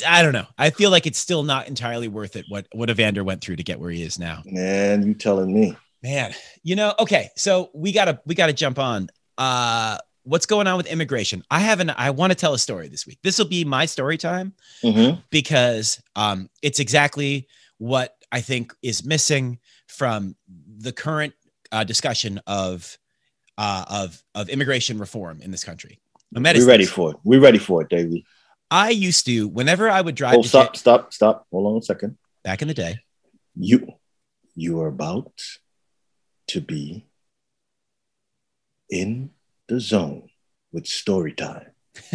[0.07, 0.47] I, I don't know.
[0.57, 3.63] I feel like it's still not entirely worth it what what Evander went through to
[3.63, 4.43] get where he is now.
[4.45, 5.77] Man, you telling me?
[6.03, 9.09] Man, you know, okay, so we gotta we gotta jump on.
[9.39, 11.43] Uh what's going on with immigration?
[11.51, 13.19] I haven't I want to tell a story this week.
[13.23, 15.21] This will be my story time Mhm.
[15.31, 20.37] because um it's exactly what I think is missing from
[20.79, 21.35] the current
[21.71, 22.97] uh, discussion of
[23.59, 26.01] uh, of of immigration reform in this country.
[26.33, 27.17] We're ready for it.
[27.25, 28.25] We're ready for it, Davey.
[28.73, 31.47] I used to, whenever I would drive Oh, stop, J- stop, stop.
[31.53, 32.17] Hold on a second.
[32.43, 33.01] back in the day,
[33.55, 33.87] You,
[34.57, 35.31] you are about
[36.49, 37.05] to be
[38.89, 39.31] in
[39.69, 40.31] the zone
[40.73, 41.67] with story time.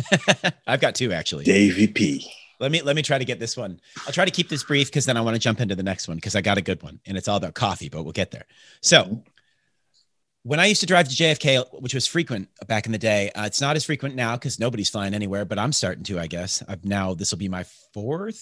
[0.67, 1.43] I've got two actually.
[1.43, 2.27] Davey P.
[2.59, 3.79] Let me let me try to get this one.
[4.07, 6.07] I'll try to keep this brief because then I want to jump into the next
[6.07, 8.31] one because I got a good one and it's all about coffee, but we'll get
[8.31, 8.45] there.
[8.81, 9.19] So mm-hmm.
[10.47, 13.45] When I used to drive to JFK, which was frequent back in the day, uh,
[13.45, 16.63] it's not as frequent now because nobody's flying anywhere, but I'm starting to, I guess.
[16.67, 18.37] I've now this will be my fourth,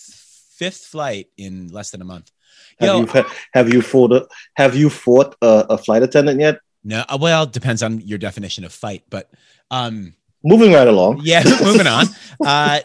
[0.56, 2.32] fifth flight in less than a month.
[2.80, 6.60] Have Yo, you have you fought a, have you fought a, a flight attendant yet?
[6.84, 9.32] no, uh, well, it depends on your definition of fight, but
[9.72, 10.14] um,
[10.44, 11.22] Moving right along.
[11.24, 12.06] yeah, moving on.
[12.46, 12.82] Uh,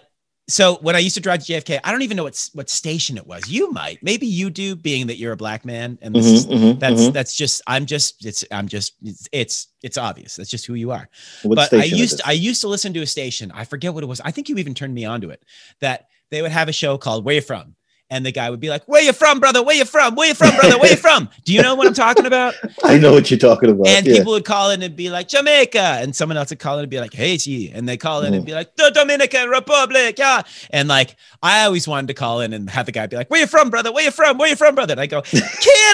[0.51, 3.17] so when I used to drive to JFK, I don't even know what what station
[3.17, 3.49] it was.
[3.49, 6.59] You might, maybe you do, being that you're a black man, and this is, Mhm,
[6.77, 7.13] mhm, that's mhm.
[7.13, 10.37] that's just I'm just it's I'm just it's it's, it's obvious.
[10.37, 11.09] That's just who you are.
[11.43, 12.29] What but I used it?
[12.29, 13.51] I used to listen to a station.
[13.53, 14.21] I forget what it was.
[14.21, 15.43] I think you even turned me on to it.
[15.81, 17.75] That they would have a show called "Where You From,"
[18.11, 19.63] and the guy would be like, "Where you from, brother?
[19.63, 20.17] Where you from?
[20.17, 20.79] Where you from, brother?
[20.79, 22.55] Where you from?" Do you know what I'm talking about?
[22.83, 23.87] I know what you're talking about.
[23.87, 24.17] and yeah.
[24.17, 26.91] people would call in and be like Jamaica, and someone else would call in and
[26.91, 28.47] be like Haiti, and they call in and mm.
[28.47, 30.43] be like the Dominican Republic, yeah.
[30.71, 33.41] And like I always wanted to call in and have the guy be like, "Where
[33.41, 33.93] you from, brother?
[33.93, 34.39] Where you from?
[34.39, 35.23] Where you from, brother?" And I go,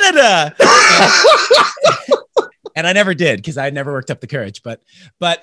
[0.08, 0.54] "Canada,"
[2.74, 4.62] and I never did because I never worked up the courage.
[4.62, 4.82] But
[5.18, 5.42] but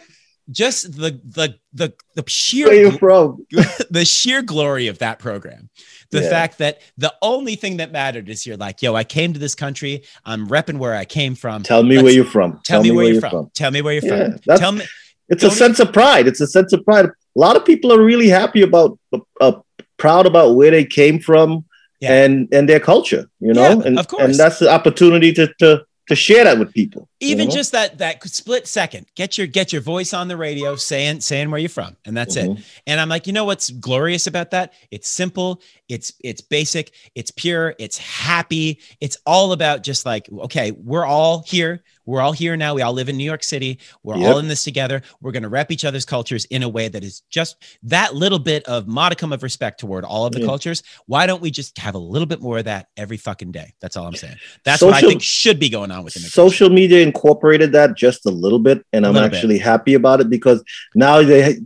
[0.51, 3.45] just the the the the sheer from?
[3.89, 5.69] the sheer glory of that program.
[6.11, 6.29] The Yeah.
[6.29, 9.55] fact that the only thing that mattered is you're like, yo, I came to this
[9.55, 10.03] country.
[10.25, 11.63] I'm repping where I came from.
[11.63, 12.59] Tell me Let's- where you're from.
[12.63, 13.49] Tell, me, where you're from.
[13.55, 14.57] Tell me where you're Yeah, from.
[14.57, 14.85] Tell me.
[15.29, 16.27] It's a sense of pride.
[16.27, 17.05] It's a sense of pride.
[17.05, 18.99] A lot of people are really happy about,
[19.41, 19.53] uh,
[19.97, 21.65] proud about where they came from
[22.01, 22.13] Yeah.
[22.25, 23.25] and and their culture.
[23.39, 24.23] You know, and of course.
[24.23, 27.07] and that's the opportunity to to to share that with people.
[27.19, 27.53] you Even know?
[27.53, 31.49] just that that split second, get your get your voice on the radio, saying saying
[31.49, 32.49] where you're from, and that's it.
[32.49, 32.63] Mhm.
[32.87, 34.73] And I'm like, you know what's glorious about that?
[34.91, 38.79] It's simple, it's it's basic, it's pure, it's happy.
[38.99, 41.83] It's all about just like, okay, we're all here.
[42.05, 42.73] We're all here now.
[42.73, 43.79] We all live in New York City.
[44.03, 44.27] We're Yep.
[44.33, 45.01] all in this together.
[45.21, 48.39] We're going to rep each other's cultures in a way that is just that little
[48.39, 50.45] bit of modicum of respect toward all of the Yeah.
[50.47, 50.83] cultures.
[51.05, 53.73] Why don't we just have a little bit more of that every fucking day?
[53.81, 54.35] That's all I'm saying.
[54.65, 56.31] That's what I think should be going on with immigration.
[56.33, 59.35] social media incorporated that just a little bit, and I'm little bit.
[59.35, 60.63] actually happy about it because
[60.95, 61.57] now they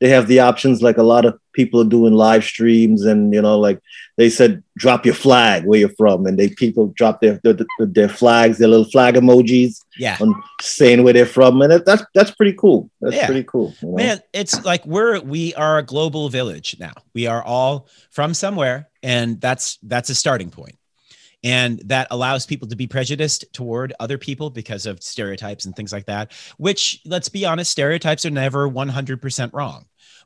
[0.00, 0.82] they have the options.
[0.82, 3.80] Like a lot of people are doing live streams, and you know, like
[4.16, 8.08] they said, drop your flag where you're from, and they people drop their their, their
[8.08, 10.16] flags, their little flag emojis, Yeah.
[10.20, 12.90] on saying where they're from, and that's that's pretty cool.
[13.00, 13.26] That's Yeah.
[13.26, 13.74] pretty cool.
[13.80, 13.94] you know?
[13.96, 16.92] Man, it's like we're we are a global village now.
[17.14, 20.52] We are all from somewhere, and that's that's a starting.
[21.42, 25.92] And that allows people to be prejudiced toward other people because of stereotypes and things
[25.92, 26.32] like that.
[26.56, 29.84] Which, let's be honest, stereotypes are never 100% wrong.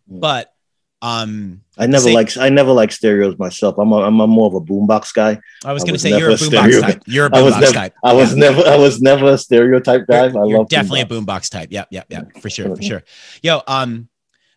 [0.08, 0.20] Mm.
[0.20, 0.54] But
[1.00, 3.78] um, I never say- like I never like stereos myself.
[3.78, 5.38] I'm a, I'm a more of a boombox guy.
[5.64, 7.02] I was going to say you're a boombox type.
[7.06, 7.94] You're a I was boombox never type.
[8.04, 8.38] I was Yeah.
[8.50, 10.26] never I was never a stereotype guy.
[10.26, 11.68] You're, I you're love definitely a boombox type.
[11.70, 13.02] Yep, yep, yep, for sure, for sure.
[13.42, 14.08] Yo, um,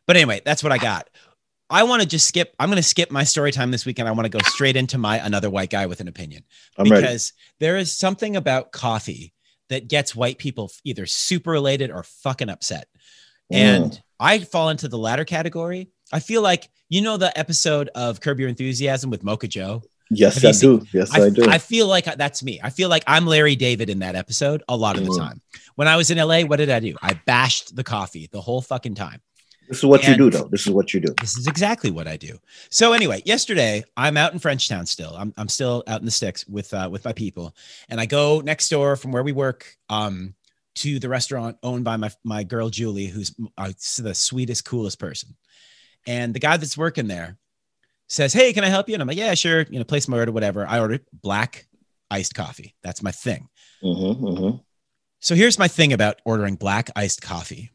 [0.07, 1.09] but anyway, that's what I got.
[1.69, 2.53] I want to just skip.
[2.59, 4.09] I'm going to skip my story time this weekend.
[4.09, 6.43] I want to go straight into my another white guy with an opinion
[6.77, 7.03] I'm ready.
[7.03, 9.33] because there is something about coffee
[9.69, 12.87] that gets white people either super elated or fucking upset.
[13.53, 13.55] Mm.
[13.55, 15.91] And I fall into the latter category.
[16.11, 19.83] I feel like you know the episode of Curb Your Enthusiasm with Mocha Joe.
[20.09, 20.85] Yes, I do.
[20.91, 21.49] Yes, I, I, do.
[21.49, 22.59] I feel like that's me.
[22.61, 25.17] I feel like I'm Larry David in that episode a lot of the Mhm.
[25.17, 25.41] time.
[25.75, 26.95] When I was in LA, what did I do?
[27.01, 29.21] I bashed the coffee the whole fucking time.
[29.69, 30.49] this is what you do, though.
[30.51, 31.13] This is what you do.
[31.21, 32.37] This is exactly what I do.
[32.69, 35.15] So anyway, yesterday I'm out in Frenchtown still.
[35.17, 37.55] I'm, I'm still out in the sticks with uh, with my people,
[37.87, 40.33] and I go next door from where we work um,
[40.75, 45.37] to the restaurant owned by my my girl Julie, who's uh, the sweetest, coolest person.
[46.07, 47.37] And the guy that's working there
[48.07, 50.17] says, "Hey, can I help you?" And I'm like, "Yeah, sure." You know, place my
[50.17, 50.65] order, whatever.
[50.67, 51.67] I ordered black
[52.09, 52.75] iced coffee.
[52.83, 53.47] That's my thing.
[53.83, 54.57] Mm-hmm, mm-hmm.
[55.19, 57.71] So here's my thing about ordering black iced coffee.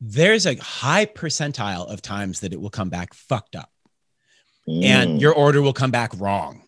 [0.00, 3.70] There's a high percentile of times that it will come back fucked up
[4.68, 4.82] Mm.
[4.82, 6.62] and your order will come back wrong.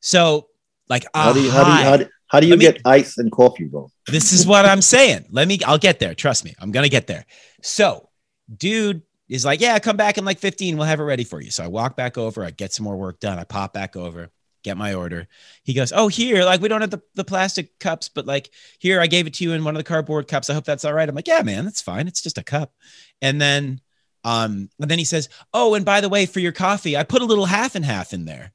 [0.00, 0.48] So,
[0.88, 2.80] like, how do you how do you how do, how do you Let me- get
[2.84, 3.88] ice and coffee, bro?
[4.08, 5.26] this is what I'm saying.
[5.30, 6.14] Let me, I'll get there.
[6.16, 7.24] Trust me, I'm gonna get there.
[7.62, 8.08] So,
[8.54, 10.76] dude is like, yeah, come back in like 15.
[10.76, 11.50] We'll have it ready for you.
[11.50, 13.38] So I walk back over, I get some more work done.
[13.38, 14.30] I pop back over,
[14.62, 15.26] get my order.
[15.64, 19.00] He goes, oh, here, like we don't have the, the plastic cups, but like here,
[19.00, 20.48] I gave it to you in one of the cardboard cups.
[20.48, 21.08] I hope that's all right.
[21.08, 22.06] I'm like, yeah, man, that's fine.
[22.06, 22.72] It's just a cup.
[23.20, 23.80] And then,
[24.24, 27.22] um, and then he says, oh, and by the way, for your coffee, I put
[27.22, 28.52] a little half and half in there.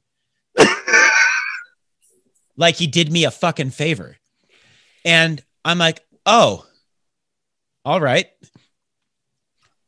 [2.56, 4.16] like he did me a fucking favor.
[5.04, 6.66] And I'm like, oh,
[7.84, 8.26] all right.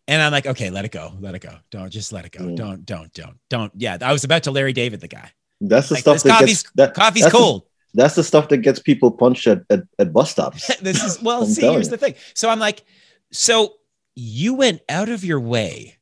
[0.07, 1.13] And I'm like, okay, let it go.
[1.21, 1.55] Let it go.
[1.71, 2.45] Don't just let it go.
[2.45, 2.57] Mm.
[2.57, 3.73] Don't, don't, don't, don't.
[3.75, 3.97] Yeah.
[4.03, 5.31] I was about to Larry David, the guy.
[5.61, 7.63] That's the Like, stuff that coffee's- gets that, Coffee's that's the- cold.
[7.95, 10.75] that's the stuff that gets people punched at, at, at bus stops.
[10.83, 11.91] this is, well, see, here's you.
[11.93, 12.15] the thing.
[12.35, 12.85] So I'm like,
[13.33, 13.75] so
[14.15, 15.97] you went out of your way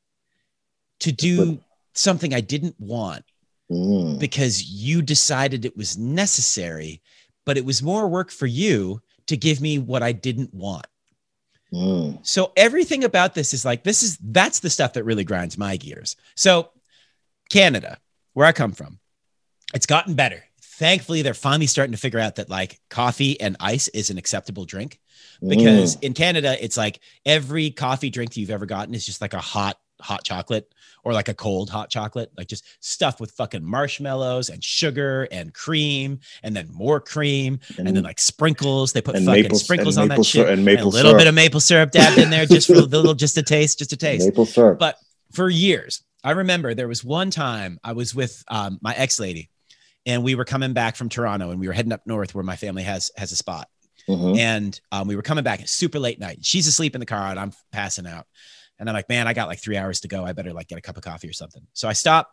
[1.01, 1.61] to do
[1.95, 3.25] something I didn't want
[3.71, 4.19] Mm.
[4.19, 7.01] because you decided it was necessary,
[7.47, 10.87] but it was more work for you to give me what I didn't want.
[11.73, 12.19] Mm.
[12.27, 15.77] So everything about this is like this is that's the stuff that really grinds my
[15.77, 16.17] gears.
[16.35, 16.71] So
[17.51, 17.99] Canada,
[18.35, 18.99] where I come from,
[19.75, 20.43] it's gotten better.
[20.61, 24.65] Thankfully, they're finally starting to figure out that like coffee and ice is an acceptable
[24.65, 24.99] drink
[25.47, 26.03] because Mm.
[26.05, 29.41] in Canada, it's like every coffee drink that you've ever gotten is just like a
[29.41, 30.73] hot hot chocolate
[31.05, 35.53] or like a cold hot chocolate, like just stuffed with fucking marshmallows and sugar and
[35.53, 38.93] cream and then more cream and, then like sprinkles.
[38.93, 40.47] They put fucking maple- sprinkles on that maple shit.
[40.47, 41.19] syrup- and and a little syrup.
[41.19, 43.93] bit of maple syrup dabbed in there just for a little, just a taste, just
[43.93, 44.79] a taste maple syrup.
[44.79, 44.97] but
[45.33, 49.49] for years i remember there was one time i was with um, my ex lady
[50.05, 52.55] and we were coming back from toronto and we were heading up north where my
[52.57, 53.69] family has has a spot
[54.09, 54.37] Mhm.
[54.39, 57.39] and um, we were coming back super late night she's asleep in the car and
[57.41, 58.27] i'm passing out
[58.83, 60.25] and i'm like man i got like three hours to go.
[60.25, 61.63] I better like get a cup of coffee or something.
[61.73, 62.33] So i stop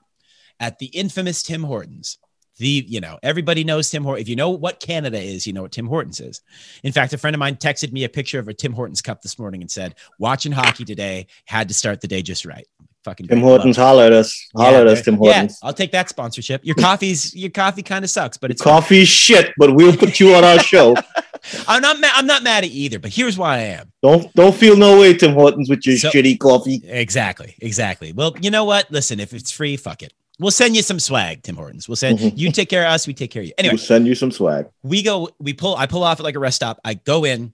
[0.59, 2.17] at the infamous tim hortons.
[2.57, 5.61] The you know everybody knows tim hortons if you know what canada is you know
[5.61, 6.41] what tim hortons is.
[6.83, 9.21] In fact a friend of mine texted me a picture of a tim hortons cup
[9.21, 12.67] this morning and said watching hockey today had to start the day just right
[13.03, 13.81] fucking Tim Hortons, it.
[13.81, 14.47] holler at us.
[14.55, 16.61] Holler at us, Tim yeah, I'll take that sponsorship.
[16.63, 20.33] Your coffee's your coffee kind of sucks, but it's Coffee shit, but we'll put you
[20.35, 20.95] on our show.
[21.67, 23.91] I'm not ma- I'm not mad at either, but here's why I am.
[24.03, 26.81] Don't don't feel no way, Tim Hortons, with your So- shitty coffee.
[26.85, 28.11] Exactly, exactly.
[28.13, 28.91] Well, you know what?
[28.91, 30.13] Listen, if it's free, fuck it.
[30.41, 31.89] We'll send you some swag, Tim Hortons.
[31.89, 32.37] We'll send Mhm.
[32.37, 33.53] you take care of us, we take care of you.
[33.57, 34.67] Anyway, We'll send you some swag.
[34.83, 36.79] we go, we pull, I pull off at like a rest stop.
[36.85, 37.53] I go in.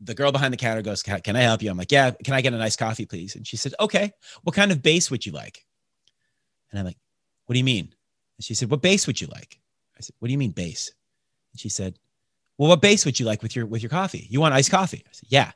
[0.00, 1.70] The girl behind the counter goes, Can I help you?
[1.70, 3.36] I'm like, Yeah, can I get a nice coffee, please?
[3.36, 5.64] And she said, Okay, what kind of base would you like?
[6.70, 6.98] And I'm like,
[7.46, 7.94] What do you mean?
[8.36, 9.58] And she said, What base would you like?
[9.96, 10.92] I said, What do you mean base?
[11.52, 11.98] And she said,
[12.58, 14.26] Well, what base would you like with your with your coffee?
[14.28, 15.02] You want iced coffee?
[15.06, 15.52] I said, Yeah.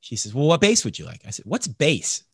[0.00, 1.22] She says, Well, what base would you like?
[1.26, 2.24] I said, What's base?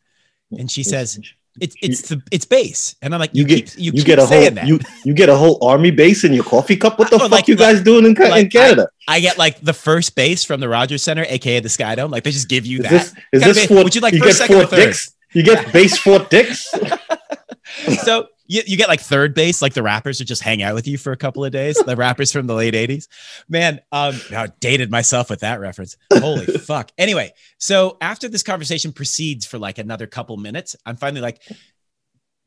[0.51, 1.21] And she says,
[1.61, 2.95] It's it's the it's base.
[3.03, 4.67] And I'm like, you, get keep- you, keep get a whole that.
[4.67, 6.99] you you get a whole army base in your coffee cup.
[6.99, 8.89] What the fuck like- you guys doing in, Ca- in Canada?
[9.07, 12.11] I get like the first base from the Rogers Center, aka the Sky Dome.
[12.11, 12.91] Like they just give you Is that.
[12.91, 13.85] this is this Fort?
[13.85, 14.81] would you like you first, get second, or Fort?
[14.83, 15.15] Dix?
[15.35, 16.73] You get base Fort Dix.
[18.05, 20.89] so you, you get like third base, like the rappers would just hang out with
[20.89, 21.77] you for a couple of days.
[21.77, 23.07] The rappers from the late 80s.
[23.49, 25.97] Man, um, I dated myself with that reference.
[26.13, 26.91] Holy fuck.
[26.99, 31.43] Anyway, so after this conversation proceeds for like another couple minutes, I'm finally like,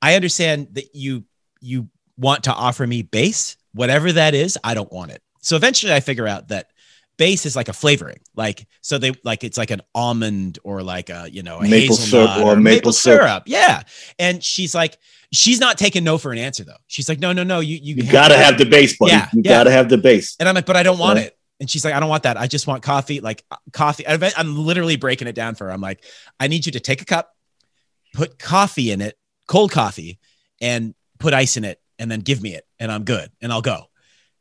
[0.02, 1.24] I understand that you
[1.62, 5.22] you want to offer me base, whatever that is, I don't want it.
[5.42, 6.72] So eventually I figure out that
[7.18, 8.20] base is like a flavoring.
[8.36, 11.96] Like so they like it's like an almond or like a, you know, a Maple
[11.96, 13.44] syrup hazelnut or maple syrup.
[13.46, 13.84] Yeah.
[14.18, 14.98] And she's like,
[15.32, 16.78] she's not taking no for an answer though.
[16.88, 17.60] She's like, no, no, no.
[17.60, 19.12] You you, You gotta have the base, buddy.
[19.12, 19.52] Yeah, you yeah.
[19.52, 20.36] gotta have the base.
[20.40, 21.26] And I'm like, but I don't want Yeah.
[21.26, 21.38] it.
[21.60, 22.38] And she's like, I don't want that.
[22.38, 24.04] I just want coffee, like uh, coffee.
[24.08, 25.72] I'm literally breaking it down for her.
[25.72, 26.04] I'm like,
[26.40, 27.36] I need you to take a cup,
[28.16, 29.16] put coffee in it,
[29.48, 30.18] cold coffee,
[30.60, 33.62] and put ice in it, and then give me it, and I'm good, and I'll
[33.62, 33.84] go.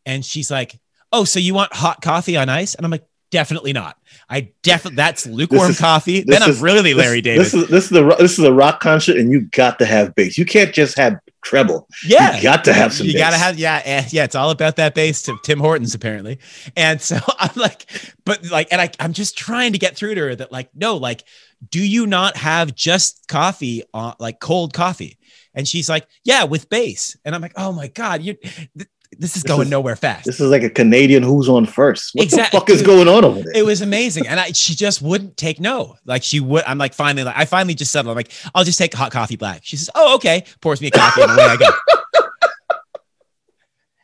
[0.06, 0.80] And she's like,
[1.12, 2.74] Oh, so you want hot coffee on ice?
[2.74, 3.96] And I'm like, Definitely not.
[4.28, 6.24] I definitely that's lukewarm is- coffee.
[6.26, 7.42] Then I'm really Larry David.
[7.46, 10.16] This is this is the this is a rock concert, and you got to have
[10.16, 10.36] bass.
[10.36, 11.86] You can't just have treble.
[12.04, 12.34] yeah.
[12.38, 13.06] You got to have some.
[13.06, 13.22] you bass.
[13.22, 16.40] gotta have yeah eh, yeah it's all about that bass to tim hortons apparently
[16.76, 17.86] and so i'm like
[18.26, 20.96] but like and I, i'm just trying to get through to her that like no
[20.96, 21.22] like
[21.70, 25.18] do you not have just coffee on like cold coffee
[25.54, 29.36] and she's like yeah with bass and i'm like oh my god you th- this
[29.36, 30.24] is This going is- nowhere fast.
[30.24, 32.10] This is like a Canadian who's on first.
[32.14, 33.52] What Exact- the fuck is going on over there?
[33.54, 35.96] it was amazing and I, she just wouldn't take no.
[36.04, 38.12] Like she would i'm like finally like i finally just settled.
[38.12, 39.60] I'm like i'll just take hot coffee black.
[39.64, 40.44] She says oh okay.
[40.60, 41.66] Pours me a coffee and away i go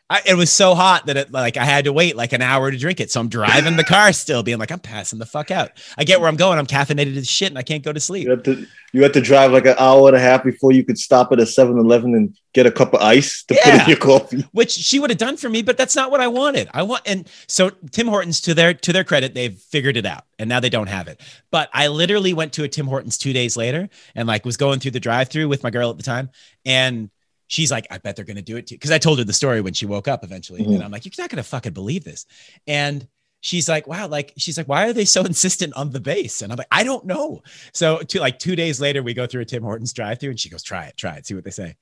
[0.09, 2.71] I, it was so hot that it like I had to wait like an hour
[2.71, 3.11] to drink it.
[3.11, 5.73] So I'm driving the car still, being like, I'm passing the fuck out.
[5.99, 6.59] I get where I'm going.
[6.61, 8.25] I'm caffeinated as shit and I can't go to sleep.
[8.25, 10.85] you had to you had to drive like an hour and a half before you
[10.85, 13.97] could stop at a 7-Eleven and get a cup of ice to put in your
[13.99, 14.45] coffee.
[14.53, 16.69] which she would have done for me, but that's not what I wanted.
[16.73, 20.23] I want and so Tim Hortons to their to their credit, they've figured it out
[20.39, 21.21] and now they don't have it.
[21.51, 24.79] But I literally went to a Tim Hortons two days later and like was going
[24.79, 26.31] through the drive-through with my girl at the time.
[26.65, 27.11] And
[27.49, 28.75] she's like, I bet they're gonna do it too.
[28.75, 30.63] Because I told her the story when she woke up eventually.
[30.63, 30.75] Mhm.
[30.77, 32.27] And I'm like, you're not gonna fucking believe this.
[32.67, 33.07] And
[33.41, 36.43] she's like, wow, like she's like, why are they so insistent on the base?
[36.43, 37.43] And I'm like, I don't know.
[37.73, 40.49] So to like two days later, we go through a Tim Hortons drive-through and she
[40.49, 41.77] goes, try it, try it, see what they say.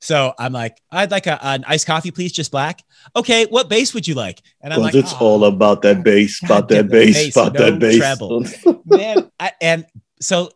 [0.00, 2.82] So I'm like, I'd like a, an iced coffee, please, just black.
[3.16, 4.42] Okay, what base would you like?
[4.60, 7.70] And I'm like, it's "Oh, all about that bass, God about that bass, about no
[7.70, 7.96] that bass.
[7.96, 8.44] treble.
[8.84, 9.30] man.
[9.40, 9.86] I, and
[10.20, 10.50] so,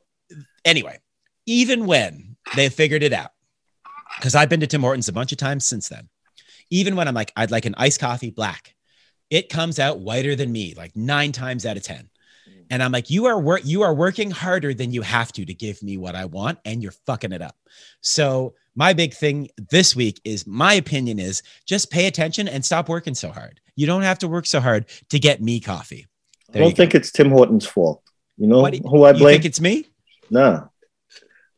[0.67, 0.99] anyway,
[1.47, 3.31] even when they figured it out,
[4.17, 6.09] because I've been to Tim Hortons a bunch of times since then,
[6.71, 8.75] even when I'm like, I'd like an iced coffee black,
[9.31, 11.97] it comes out whiter than me, like nine times out of 10.
[12.49, 12.65] Mm.
[12.71, 15.55] And I'm like, you are work, you are working harder than you have to to
[15.55, 17.57] give me what I want, and you're fucking it up.
[18.01, 22.89] So my big thing this week is my opinion is just pay attention and stop
[22.89, 23.61] working so hard.
[23.77, 26.07] You don't have to work so hard to get me coffee.
[26.49, 28.03] I There you don't think it's Tim Hortons' fault.
[28.37, 29.35] You know What who I You blame?
[29.35, 29.87] think it's me?
[30.31, 30.69] Nah.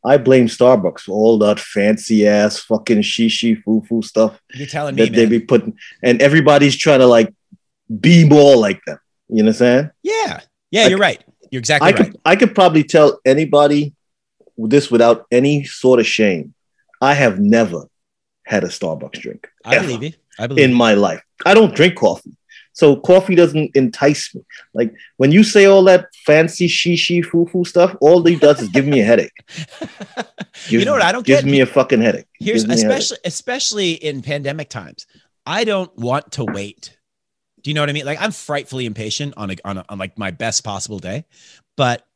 [0.05, 4.95] I blame Starbucks for all that fancy ass fucking shishi foo foo stuff You're telling
[4.95, 7.33] me, that they be putting, and everybody's trying to like
[8.01, 8.99] be more like them.
[9.29, 9.91] You know what I'm saying?
[10.03, 11.23] yeah, yeah, I you're right.
[11.51, 12.11] You're exactly I right.
[12.11, 13.95] could I could probably tell anybody
[14.57, 16.55] this without any sort of shame.
[17.01, 17.85] I have never
[18.45, 20.13] had a Starbucks drink I ever believe you.
[20.39, 20.77] I believe in you.
[20.77, 21.23] my life.
[21.45, 22.37] I don't drink coffee.
[22.73, 24.43] So coffee doesn't entice me.
[24.75, 28.69] Like when you say all that fancy shishi foo foo stuff, all it does is
[28.69, 29.33] give me a headache.
[30.69, 31.51] you know what I don't gives get?
[31.51, 32.27] me a fucking headache.
[32.39, 33.01] Here's Gives a headache.
[33.01, 35.07] especially especially in pandemic times.
[35.47, 36.97] I don't want to wait.
[37.63, 38.07] Do you know what I mean?
[38.07, 41.27] Like I'm frightfully impatient on a, on, a, on like my best possible day,
[41.77, 42.07] but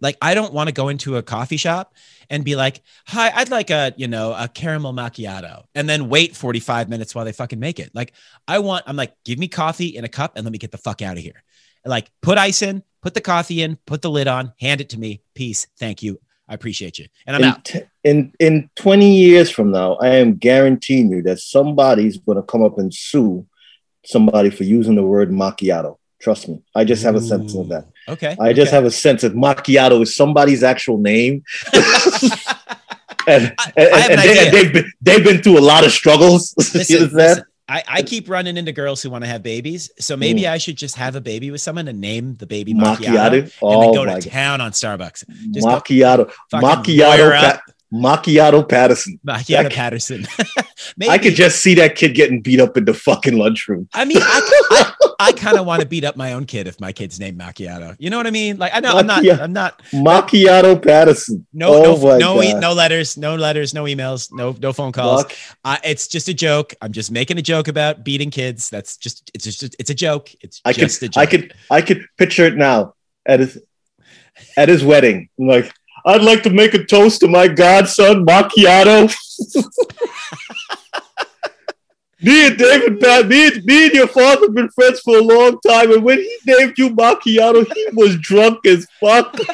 [0.00, 1.94] like I don't want to go into a coffee shop
[2.30, 6.36] and be like, "Hi, I'd like a, you know, a caramel macchiato." And then wait
[6.36, 7.90] 45 minutes while they fucking make it.
[7.94, 8.12] Like
[8.46, 10.78] I want I'm like, "Give me coffee in a cup and let me get the
[10.78, 11.42] fuck out of here."
[11.84, 14.98] Like put ice in, put the coffee in, put the lid on, hand it to
[14.98, 15.22] me.
[15.34, 15.66] Peace.
[15.78, 16.20] Thank you.
[16.48, 17.06] I appreciate you.
[17.26, 17.64] And I'm in, out.
[17.64, 22.42] t- in in 20 years from now, I am guaranteeing you that somebody's going to
[22.42, 23.46] come up and sue
[24.04, 25.96] somebody for using the word macchiato.
[26.20, 26.62] Trust me.
[26.74, 27.86] I just have a sense of that.
[28.08, 28.36] Okay.
[28.40, 28.76] I just okay.
[28.76, 31.44] have a sense that macchiato is somebody's actual name.
[33.26, 36.54] and, I have they've, been, they've been through a lot of struggles.
[36.58, 39.90] listen, listen, I, I keep running into girls who want to have babies.
[39.98, 40.50] So maybe Mm.
[40.52, 43.32] I should just have a baby with someone and name the baby macchiato, Macchiato.
[43.42, 44.22] and Oh then go to God.
[44.22, 45.24] town on Starbucks.
[45.52, 46.32] Just Macchiato.
[46.52, 46.98] Macchiato.
[46.98, 47.60] lawyer Pa- up.
[47.92, 49.18] Macchiato Patterson.
[49.26, 50.26] Macchiato That- Patterson.
[51.08, 53.88] I could just see that kid getting beat up in the fucking lunchroom.
[53.92, 56.80] I mean, I, I, I kind of want to beat up my own kid if
[56.80, 57.96] my kid's named Macchiato.
[57.98, 58.56] You know what I mean?
[58.58, 61.46] Like, I know I'm not, I'm not, Macchiato Patterson.
[61.52, 65.24] no, Oh no, no, e- no letters, no letters, no emails, no, no phone calls.
[65.64, 66.74] I, it's just a joke.
[66.80, 68.70] I'm just making a joke about beating kids.
[68.70, 70.30] That's just, it's just, it's a joke.
[70.40, 71.16] It's I could, a joke.
[71.16, 72.94] I could, I could picture it now
[73.26, 73.60] at his,
[74.56, 75.28] at his wedding.
[75.38, 75.72] I'm like,
[76.04, 79.14] I'd like to make a toast to my godson, Macchiato.
[82.22, 85.22] me and David, Pat, me and, me and your father have been friends for a
[85.22, 89.36] long time, and when he named you Macchiato, he was drunk as fuck.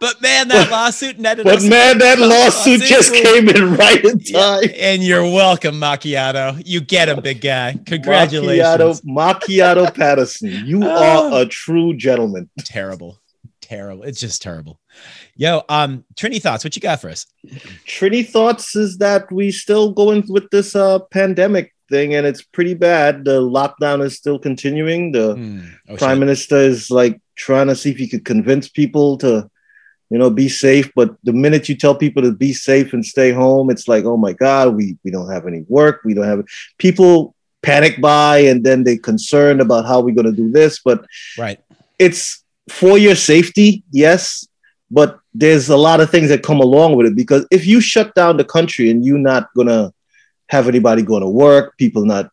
[0.00, 2.88] But man, that lawsuit netted But man, that lawsuit Lawsuit.
[2.88, 4.64] just came in right in time.
[4.76, 6.60] and you're welcome, Macchiato.
[6.66, 7.78] You get him, big guy.
[7.86, 9.00] Congratulations.
[9.02, 10.66] Macchiato, Macchiato Patterson.
[10.66, 10.88] You Oh.
[10.88, 11.40] are ah.
[11.42, 12.50] a true gentleman.
[12.64, 13.21] Terrible.
[13.72, 14.02] Terrible.
[14.04, 14.78] It's just terrible.
[15.34, 16.62] Yo, um, Trini thoughts.
[16.62, 17.24] What you got for us?
[17.86, 22.74] Trini thoughts is that we still going with this uh pandemic thing and it's pretty
[22.74, 23.24] bad.
[23.24, 25.12] The lockdown is still continuing.
[25.12, 25.60] The Hmm.
[25.88, 26.20] Oh, prime shit.
[26.20, 29.48] minister is like trying to see if he could convince people to
[30.10, 33.32] you know be safe but the minute you tell people to be safe and stay
[33.32, 36.44] home it's like oh my god we we don't have any work we don't have
[36.76, 41.06] people panic buy and then they concerned about how we're going to do this but
[41.38, 41.58] Right.
[41.98, 44.46] it's for your safety, yes,
[44.90, 48.14] but there's a lot of things that come along with it because if you shut
[48.14, 49.92] down the country and you're not gonna
[50.48, 52.30] have anybody going to work, people not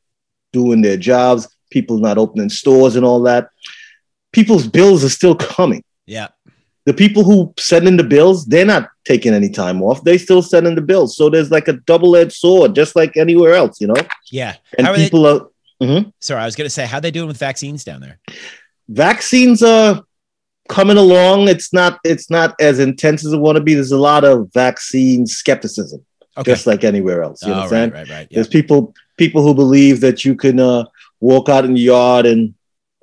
[0.51, 3.49] doing their jobs, people not opening stores and all that,
[4.33, 5.83] people's bills are still coming.
[6.05, 6.27] Yeah.
[6.85, 10.03] The people who send in the bills, they're not taking any time off.
[10.03, 11.15] They still send in the bills.
[11.15, 13.95] So there's like a double-edged sword, just like anywhere else, you know.
[14.31, 14.55] Yeah.
[14.77, 15.47] And How are they- people are
[15.81, 16.09] mm-hmm.
[16.19, 18.19] Sorry, I was gonna say, how they doing with vaccines down there?
[18.89, 20.03] vaccines are
[20.69, 21.49] coming along.
[21.49, 23.73] It's not it's not as intense as it want to be.
[23.73, 26.05] There's a lot of vaccine skepticism,
[26.37, 26.51] Okay.
[26.51, 27.43] just like anywhere else.
[27.43, 27.93] You oh, right, understand?
[27.93, 28.27] right, right.
[28.29, 28.35] Yeah.
[28.35, 30.85] There's people people who believe that you can uh,
[31.19, 32.53] walk out in the yard and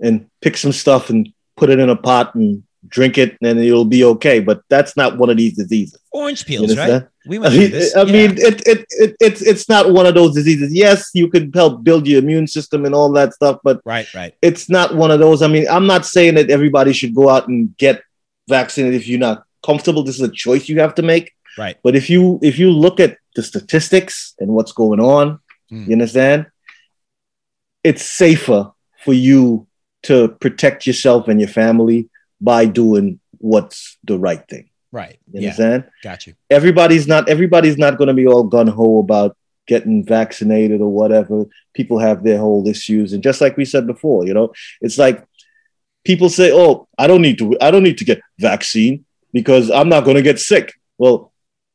[0.01, 3.85] and pick some stuff and put it in a pot and drink it and it'll
[3.85, 4.41] be okay.
[4.41, 5.99] But that's not one of these diseases.
[6.13, 7.05] Orange You peels, right?
[7.27, 7.95] We I mean, this.
[7.97, 8.13] I Yeah.
[8.13, 10.73] mean it, it, it, it's it's not one of those diseases.
[10.73, 14.35] Yes, you can help build your immune system and all that stuff, but right, right.
[14.43, 15.43] it's not one of those.
[15.43, 18.03] I mean, I'm not saying that everybody should go out and get
[18.49, 20.03] vaccinated if you're not comfortable.
[20.05, 21.33] This is a choice you have to make.
[21.59, 21.77] Right.
[21.83, 25.41] But if you if you look at the statistics and what's going on,
[25.73, 25.87] Mm.
[25.89, 26.47] you understand?
[27.83, 28.71] It's safer
[29.05, 29.67] for you
[30.05, 32.09] to protect yourself and your family
[32.41, 34.71] by doing what's the right thing.
[34.93, 35.19] Right.
[35.33, 35.49] You Yeah.
[35.51, 35.85] understand?
[36.03, 36.35] Got you.
[36.51, 41.45] everybody's not everybody's not going to be all gun ho about getting vaccinated or whatever.
[41.75, 45.25] People have their whole issues, and just like we said before, you know, it's like
[46.05, 47.57] people say, "Oh, I don't need to.
[47.61, 51.33] I don't need to get vaccine because I'm not going to get sick." Well,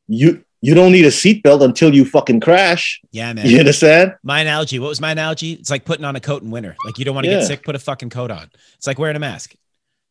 [0.08, 3.00] you you don't need a seatbelt until you fucking crash.
[3.10, 3.46] Yeah, man.
[3.46, 4.14] You understand?
[4.22, 4.78] My analogy.
[4.78, 5.52] What was my analogy?
[5.52, 6.74] It's like putting on a coat in winter.
[6.86, 7.38] Like you don't want to Yeah.
[7.40, 8.48] get sick, put a fucking coat on.
[8.76, 9.54] It's like wearing a mask.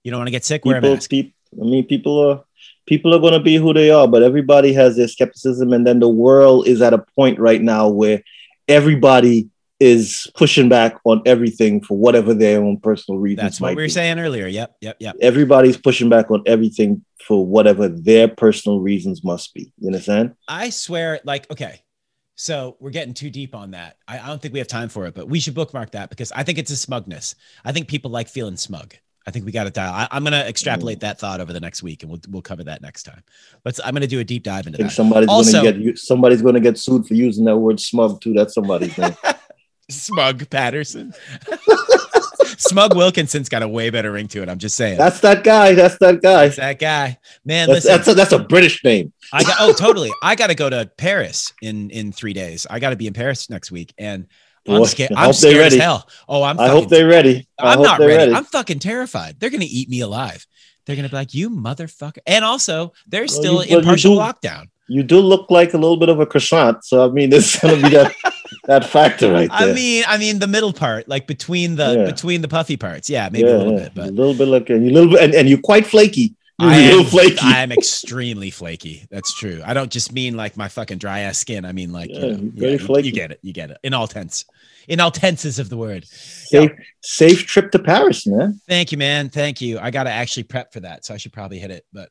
[0.04, 1.14] You don't want to get sick, wear a People, mask.
[1.14, 2.44] I mean, people are
[2.88, 6.00] people are going to be who they are, but everybody has their skepticism, and then
[6.00, 8.24] the world is at a point right now where
[8.68, 9.50] everybody
[9.80, 13.44] is pushing back on everything for whatever their own personal reasons.
[13.44, 13.90] That's what we were be.
[13.90, 14.46] saying earlier.
[14.46, 15.16] Yep, yep, yep.
[15.22, 19.74] Everybody's pushing back on everything for whatever their personal reasons must be.
[19.80, 20.36] You understand?
[20.48, 21.82] I swear, like, okay.
[22.36, 23.98] So we're getting too deep on that.
[24.08, 26.32] I, I don't think we have time for it, but we should bookmark that because
[26.32, 27.36] I think it's a smugness.
[27.66, 28.94] I think people like feeling smug.
[29.28, 29.94] I think we got to dial.
[29.94, 31.02] I, I'm going to extrapolate Mm.
[31.02, 33.24] that thought over the next week, and we'll we'll cover that next time.
[33.64, 33.80] Let's.
[33.84, 34.96] I'm going to do a deep dive I into think that.
[34.96, 35.98] somebody's Also- gonna get.
[36.00, 38.34] Somebody's gonna get sued for using that word smug too.
[38.34, 39.16] That's somebody's name.
[39.90, 41.14] Smug Patterson.
[42.58, 44.50] Smug Wilkinson's got a way better ring to it.
[44.50, 44.98] I'm just saying.
[44.98, 45.74] That's that guy.
[45.74, 46.44] That's that guy.
[46.46, 47.18] That's that guy.
[47.44, 47.92] Man, That's listen.
[47.98, 49.12] that's a, that's a British name.
[49.34, 50.12] I got oh totally.
[50.24, 52.66] I got to go to Paris in in three days.
[52.70, 54.28] I got to be in Paris next week, and
[54.68, 55.12] I'm scared.
[55.16, 56.08] I'm scared as hell.
[56.28, 56.60] Oh, I'm.
[56.60, 57.48] I hope they're ready.
[57.60, 58.32] I I'm not they're ready.
[58.34, 59.40] I'm fucking terrified.
[59.40, 60.46] They're gonna eat me alive.
[60.86, 64.22] They're gonna be like, "You motherfucker!" And also, they're still you- in well, partial do-
[64.22, 64.66] lockdown.
[64.88, 67.76] You do look like a little bit of a croissant, so I mean, there's gonna
[67.78, 68.14] be that
[68.66, 69.70] that factor right there.
[69.70, 72.06] I mean, I mean the middle part, like between the Yeah.
[72.06, 73.10] between the puffy parts.
[73.10, 73.84] Yeah, maybe Yeah, a little yeah.
[73.86, 76.36] bit, but a little bit like a, little bit, and, and you're quite flaky.
[76.62, 77.38] I am, flaky.
[77.42, 79.06] I am extremely flaky.
[79.10, 79.62] That's true.
[79.66, 81.66] I don't just mean like my fucking dry ass skin.
[81.66, 83.08] I mean like Yeah, you, know, yeah, flaky.
[83.08, 83.40] you get it.
[83.42, 83.78] You get it.
[83.84, 84.46] In all tense.
[84.88, 86.06] In all tenses of the word.
[86.08, 88.60] safe, safe trip to Paris, man.
[88.68, 89.30] Thank you, man.
[89.30, 89.80] Thank you.
[89.80, 91.86] I got to actually prep for that, so I should probably hit it.
[91.94, 92.10] But,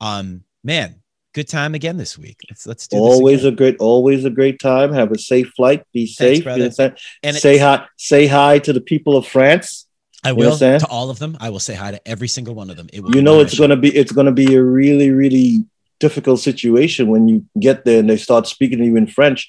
[0.00, 0.96] um, man,
[1.32, 2.38] good time again this week.
[2.50, 4.92] Let's let's do Always a great, always a great time.
[4.92, 5.84] Have a safe flight.
[5.92, 6.38] Be safe.
[6.38, 6.96] you brother.
[7.22, 9.86] And say hi, say hi to the people of France.
[10.24, 10.80] I You will understand?
[10.80, 11.36] to all of them.
[11.40, 12.88] I will say hi to every single one of them.
[12.92, 15.64] It will You know it's gonna be it's gonna be a really really
[15.98, 19.48] difficult situation when you get there and they start speaking to you in French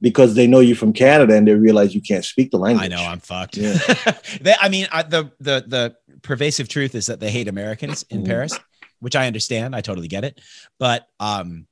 [0.00, 2.90] because they know you from Canada and they realize you can't speak the language.
[2.90, 3.56] I know I'm fucked.
[3.58, 3.76] Yeah.
[4.40, 8.22] they, I mean, I, the the the pervasive truth is that they hate Americans in
[8.22, 8.26] Mhm.
[8.26, 8.58] Paris,
[9.00, 9.74] which I understand.
[9.76, 10.40] I totally get it,
[10.78, 11.66] but um,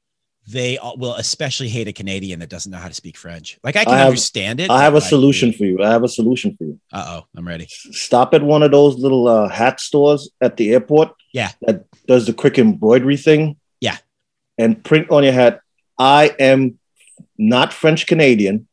[0.50, 3.58] they will especially hate a Canadian that doesn't know how to speak French.
[3.62, 4.70] Like I can I have- understand it.
[4.70, 5.82] I have a like, solution for you.
[5.82, 6.80] I have a solution for you.
[6.92, 7.66] Uh oh, I'm ready.
[7.68, 11.12] Stop at one of those little uh, hat stores at the airport.
[11.32, 11.50] Yeah.
[11.62, 13.56] That does the quick embroidery thing.
[13.80, 13.98] Yeah.
[14.56, 15.60] And print on your hat,
[15.98, 16.78] I am
[17.36, 18.66] not French Canadian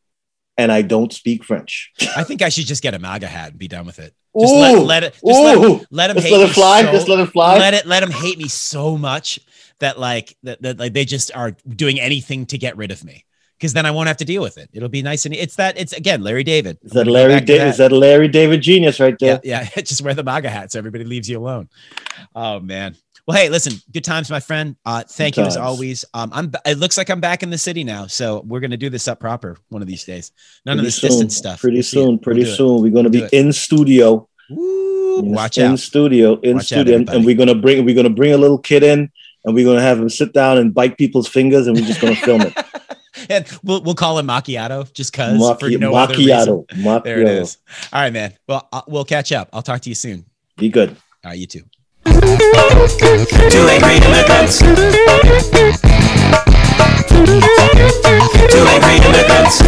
[0.57, 1.91] and I don't speak French.
[2.15, 4.13] I think I should just get a MAGA hat and be done with it.
[4.39, 5.13] Just let, Ooh, let it.
[5.13, 6.81] Just let, Ooh, let him just hate let it fly.
[6.83, 7.57] so- just let it fly.
[7.57, 9.39] let it let them hate me so much
[9.79, 13.25] that like that, that like they just are doing anything to get rid of me
[13.57, 14.69] because then I won't have to deal with it.
[14.73, 16.77] It'll be nice and it's that it's again Larry David.
[16.81, 17.33] is that Larry?
[17.35, 19.39] back to Da- is that Larry David genius right there?
[19.43, 19.81] yeah, yeah.
[19.83, 21.69] Just wear the MAGA hat so everybody leaves you alone.
[22.35, 22.95] Oh man.
[23.27, 24.75] Well, hey, listen, good times, my friend.
[24.85, 26.05] Uh, thank Good you as always.
[26.13, 26.51] Um, I'm.
[26.63, 29.19] It looks like I'm back in the city now, so we're gonna do this up
[29.19, 30.31] proper one of these days.
[30.63, 31.59] None of this soon, distant stuff.
[31.59, 32.07] Pretty We'll soon.
[32.07, 32.55] We'll Pretty it.
[32.55, 32.83] soon.
[32.83, 34.29] We're going to We'll be in studio.
[34.51, 35.79] Woo, in, watch in out.
[35.79, 36.39] studio.
[36.41, 38.83] In Watch studio, and, and we're to bring we're going to bring a little kid
[38.83, 39.11] in,
[39.45, 42.01] and we're going to have him sit down and bite people's fingers, and we're just
[42.01, 42.53] going to film it.
[43.29, 46.35] and we'll we'll call him macchiato just cause for Macchi- no other reason.
[46.35, 46.67] macchiato.
[46.67, 47.03] Macchiato.
[47.03, 47.57] There it is.
[47.93, 48.33] All right, man.
[48.47, 49.49] Well, uh, we'll catch up.
[49.53, 50.25] I'll talk to you soon.
[50.57, 50.89] Be good.
[51.23, 51.61] All right, you too.
[52.05, 52.11] Two
[53.67, 54.59] angry immigrants.
[58.51, 59.63] Two angry immigrants.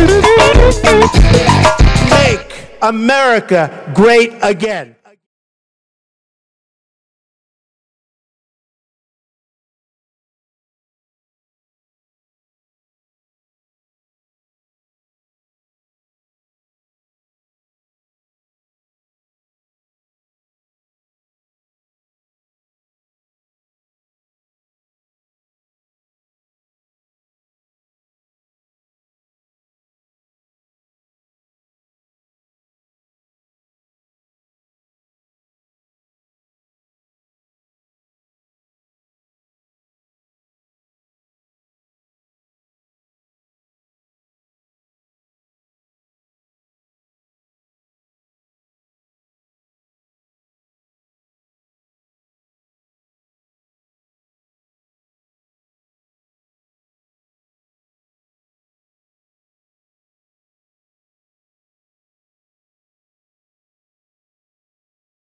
[2.11, 4.95] Make America great again.